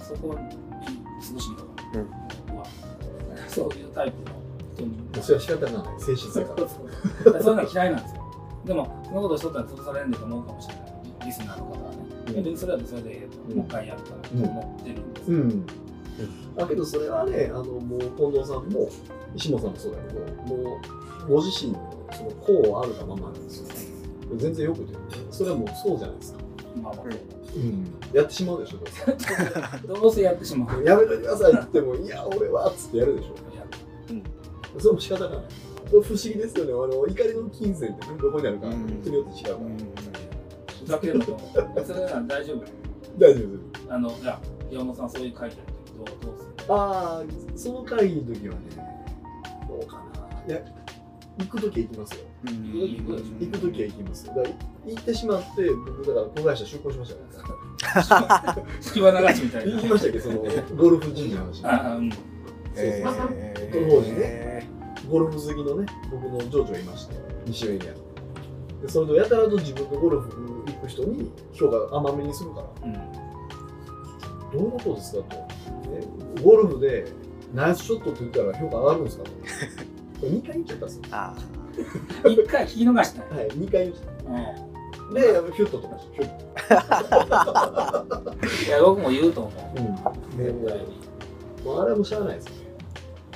[0.00, 0.56] そこに
[1.20, 2.00] 潰しにかかる。
[2.00, 2.08] うん
[3.48, 4.36] そういうタイプの
[4.74, 5.22] 人に。
[5.22, 6.00] それは仕方がない。
[6.00, 6.68] 精神性 から
[7.42, 8.21] そういうの嫌いなんですよ
[8.64, 10.84] でもそのことしとったら潰されんでと思うかもしれない。
[11.20, 11.96] リリスナーの方はね、
[12.28, 12.34] うん。
[12.34, 15.24] 別にそれはそれでもう一回やるからと思ってるんで。
[15.24, 15.66] すよ、うん。
[16.56, 18.88] だけどそれはねあのもう近藤さんも
[19.34, 20.80] 石本さんもそうだけども
[21.26, 23.68] うご自身のその功はあるがままなんですよ
[24.36, 24.94] 全然よくて。
[25.30, 26.38] それはもうそうじゃないですか、
[26.82, 27.04] まあまあ。
[27.54, 28.88] うん、やってしまうでしょどう
[29.18, 29.86] せ。
[29.86, 30.84] どうせやってしまう。
[30.84, 33.28] やめといてくださいって言ってもいや俺はっつってやるでしょ。
[33.56, 33.66] や。
[34.78, 35.38] それも仕方がない
[36.00, 36.72] 不思議ですよね。
[36.72, 38.86] あの怒りの金銭ってどこにあるかうん。
[39.02, 41.38] 人によって違うから、ふざけるのと
[41.84, 42.64] それなら大丈夫。
[43.18, 43.86] 大丈夫です。
[43.90, 44.40] あのいや
[44.70, 46.74] 山本さんそういう書いてるけどどうどうする？
[46.74, 48.60] ああその会議の時はね
[49.68, 50.54] どうかな。
[50.54, 50.60] いや
[51.38, 52.20] 行く時は行きますよ。
[52.46, 52.72] うん。
[52.72, 54.34] 行く時は行きますよ。
[54.34, 54.54] だから
[54.86, 58.54] 行ってしまって僕だから子会社出向しましたから。
[58.54, 59.74] ね 隙間流しみたいな。
[59.76, 60.36] 行きましたっけその
[60.76, 61.64] ゴルフ人の話。
[61.64, 62.10] あうん。
[62.76, 63.26] えそうそう。
[63.26, 63.90] ー。
[63.90, 64.51] 当時ね
[65.10, 67.14] ゴルフ好きのね僕の上長がいまして
[67.46, 67.94] 西上にある。
[68.82, 72.66] でそれとやたらと自分のゴルフ行く人に評価甘めにするから。
[72.88, 72.92] うん。
[74.52, 75.46] どういうことですかと、ね、
[76.42, 77.06] ゴルフで
[77.54, 79.30] ナイスショットって言ったら評価上がるんですかと。
[79.32, 79.36] こ
[80.22, 81.02] れ2回言っちゃったんですよ。
[81.12, 81.34] あ
[82.28, 83.22] 一回聞き逃した。
[83.34, 84.34] はい2回言っちゃっうん。
[85.14, 85.22] たで
[85.52, 86.52] ヒュッと飛ばしてヒュッ
[88.68, 89.52] いや僕も言うと思う。
[89.76, 89.94] とうん。
[90.38, 90.84] 絶対に
[91.64, 92.52] もうあれはもうしゃあないですよ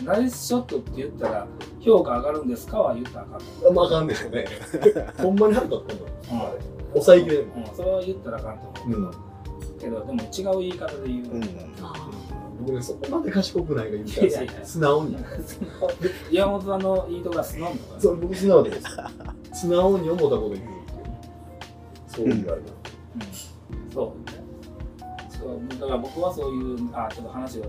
[0.03, 1.47] ナイスショットって言ったら
[1.80, 4.47] 評価上がるんですかは言ったらあかんとまああかんでしょうね。
[5.18, 6.47] ほんまに腹立ったんだ思う。
[6.47, 6.61] あれ
[6.92, 9.01] 抑えきれないうん、うん、それは言ったらあかんと思う。
[9.01, 9.11] うん。
[9.78, 11.42] けどでも違う言い方で言う、うん
[12.59, 15.16] 僕ねそこまで賢くないが言うから素直に。
[16.32, 18.86] 山本さんのいいとこが素直なのかなそれ僕素直です。
[19.53, 20.61] 素直に思ったこと言う
[22.09, 22.53] そういう。
[22.53, 22.68] あれな
[23.16, 23.92] うん。
[23.92, 24.47] そうね。
[25.28, 27.61] そうだから僕はそういうあちょっと話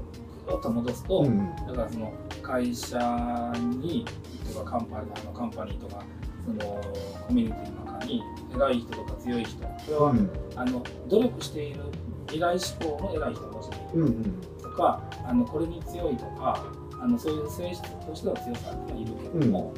[0.55, 1.55] を戻すと、うん。
[1.67, 4.05] だからその会社に
[4.53, 6.03] とかカンパニーあのカンパニーとか
[6.45, 6.81] その
[7.27, 8.23] コミュニティの中に
[8.55, 10.29] 偉い人とか強い人これは、うん。
[10.55, 11.81] あの努力している
[12.27, 14.41] 未来志向の偉い人もちろんいるうんうん。
[14.61, 16.65] とかあのこれに強いとか
[16.99, 19.73] あのそういう性質としての強さっていうのはいるけども、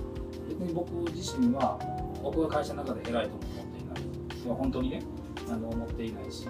[0.48, 1.78] 別に僕自身は
[2.24, 5.02] 僕が会社の中で偉いとも思っていないいや本当にね
[5.50, 6.48] あの思っていないし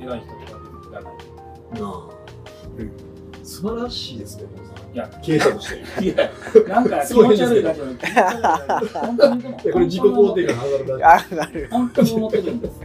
[0.00, 1.14] 偉い人とかいらない
[2.78, 2.90] うん
[3.46, 4.42] 素晴らしいですね
[4.92, 5.08] いや。
[5.22, 6.02] 経営者として。
[6.04, 6.32] いや
[6.68, 11.46] なんか気すごい持ち悪い感じの気持ち悪い感じ本当にでこれ自己肯定感上がるな。
[11.46, 12.80] る本当に思ってるんです。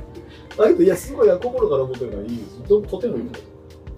[0.60, 3.44] あけどいやすごい心から思ってるからいいですととてもいいです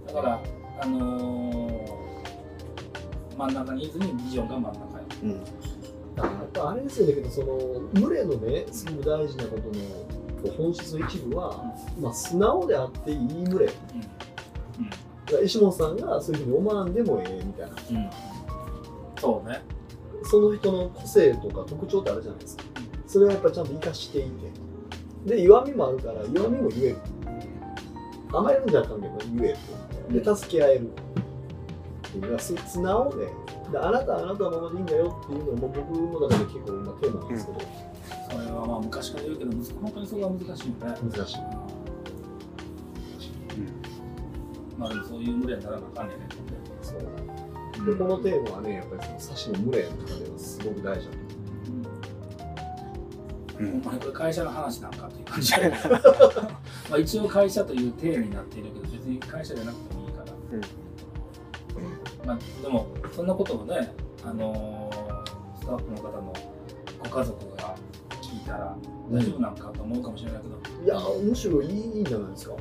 [0.08, 0.40] だから
[0.80, 1.74] あのー
[3.38, 4.80] 真ん中にいずにビジョンが真ん中
[5.26, 5.32] に。
[5.32, 5.42] うん。
[6.16, 7.58] あやっぱあれですよねけどその
[7.94, 13.66] 群れのねすごく大事なことの本質の一部は、まあ、素直であっていい群れ。
[13.66, 13.78] だか
[14.78, 17.76] ら石本さんがそういうふうに思わんでもええみたいな。
[17.90, 18.10] うん、うん、
[19.20, 19.62] そうね。
[20.24, 22.64] その人の個性とか特徴ってあるじゃないですか。
[23.08, 24.30] それはやっぱちゃんと生かしていて。
[25.26, 26.98] で弱みもあるから弱みも言える。
[28.32, 29.56] 甘えるんじゃあかんけど言え
[30.10, 30.24] る。
[30.24, 30.90] で助け合える。
[30.90, 33.28] っていうのはす素直で。
[33.72, 37.60] であなたはあなたのままでいいんだよっていうのも僕の中で結構今テーマなんですけど、
[38.30, 40.98] それはまあ昔から言うけど本当にそこは難しいよね。
[41.02, 41.38] 難しい
[44.84, 46.28] まあでもそういう無理にならなあかんねんね。
[46.82, 47.00] そう。
[47.86, 51.18] でこのテーマはねやっぱりそのサシの群れの中ではすごく大事だと。
[53.60, 53.72] うん。
[53.72, 53.82] ほん。
[53.86, 55.54] まにこれ会社の話なんかっていう感じ
[56.92, 60.34] まあ一応会社という体になっているけど別に会社じゃなくてもいいから、
[62.26, 63.94] まあ、でもそんなことをね、
[64.26, 64.94] あのー
[65.64, 66.34] スタッフの方の
[67.00, 67.74] ご家族が
[68.22, 68.76] 聞いたら
[69.10, 72.56] 大丈夫なんかと思うかもしれないけど、いやむしろいいんじゃないですか、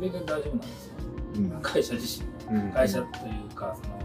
[0.00, 0.91] 全然大丈夫なんですよ
[1.36, 1.50] うん。
[1.62, 2.72] 会社自身はうん。
[2.72, 3.98] 会社というかその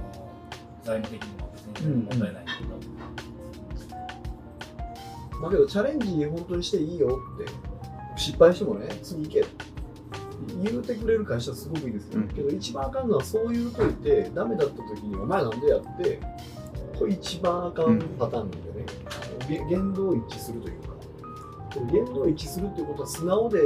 [0.84, 2.70] 財務的にも別に問題ないけど、
[5.44, 7.52] だけどチャレンジ本当にしていいよって
[8.16, 9.46] 失敗してもね次行け
[10.64, 12.28] 言うてくれる会社すごくいいですよ、うん。
[12.30, 16.20] けど一番あかんのはそう言うといてダメだった時にお前なんでやって
[16.98, 18.86] これ一番あかんパターンなんでね、
[19.48, 20.88] げ言動一致するというか。
[21.92, 23.60] 言動一致するっていうことは素直で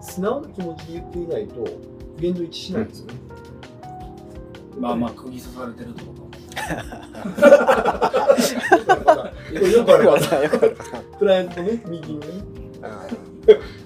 [0.00, 1.64] 素直な気持ちで言っていないと
[2.18, 3.14] 言動一致しないんですよね、
[4.78, 6.30] まあまあ釘刺されてるってことこ
[9.52, 10.56] れよくあるパターンよか。
[10.56, 10.66] った
[11.18, 12.32] クライアントとねミーティングね。
[12.82, 13.06] あ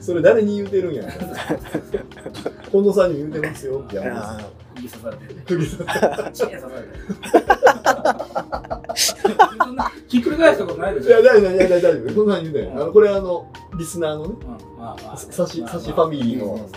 [0.01, 1.05] それ誰に言うてるんや。
[1.11, 4.39] 近藤さんに言うてますよってや
[4.75, 5.43] 釘刺されてるね。
[5.47, 6.61] 釘刺されてる。
[10.09, 11.09] ひっくり返したことないでしょ。
[11.09, 12.15] いや、大丈夫、大丈夫。
[12.15, 12.73] そんなん言うね。
[12.75, 14.49] あの、これはあの、リスナーのね、うん。
[14.79, 15.17] まあまあ。
[15.17, 16.59] サシ、ファミリーうん。
[16.59, 16.69] の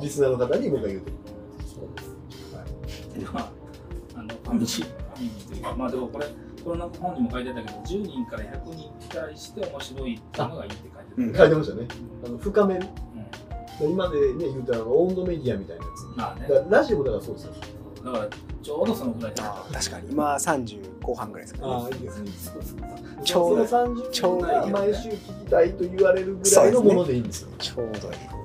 [0.00, 1.16] リスナーの方に僕が言うてる。
[3.32, 3.50] まあ
[4.12, 5.58] ファミリー、ファミリーとい。
[5.60, 6.26] うか、まあでもこれ、
[6.64, 11.32] このなんか本にも書いてたけど、10人から100人に対して面白いっていうのがいいって書いてうん。
[11.32, 11.38] た。
[11.38, 11.88] 書いてましたね。
[12.24, 12.86] あの深める
[13.80, 13.92] うん。
[13.92, 16.16] 今でね言うたらあの温度メディアみたいなやつ。
[16.18, 16.42] まあね。
[16.42, 17.52] だ、からラジオだからそうですよ。
[18.04, 18.28] だから
[18.62, 20.12] ちょうどそのぐらい確かに。
[20.12, 21.72] 今30後半ぐらいですかね。
[21.72, 22.30] ああいいですね。
[23.24, 27.48] ちょうどその30ちょうど毎週聞きたいと言われるぐらいのものでいいんですよ。
[27.58, 28.35] ちょうどいい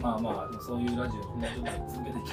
[0.00, 2.30] まあまあ、そういうラジオをもうちょっと続けていき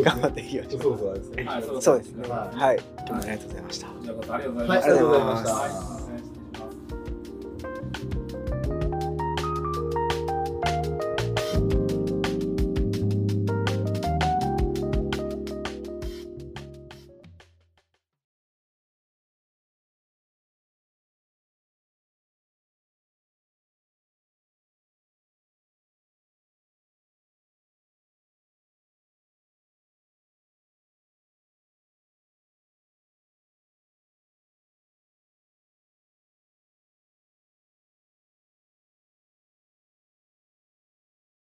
[0.04, 0.82] 頑張っていきましょう。
[0.82, 1.44] そうそうですね。
[1.44, 1.64] はい。
[1.80, 2.28] そうですね。
[2.28, 2.56] はい。
[2.56, 3.86] はい今日もありがとうございました。
[3.86, 6.03] あ、ありがとうございました。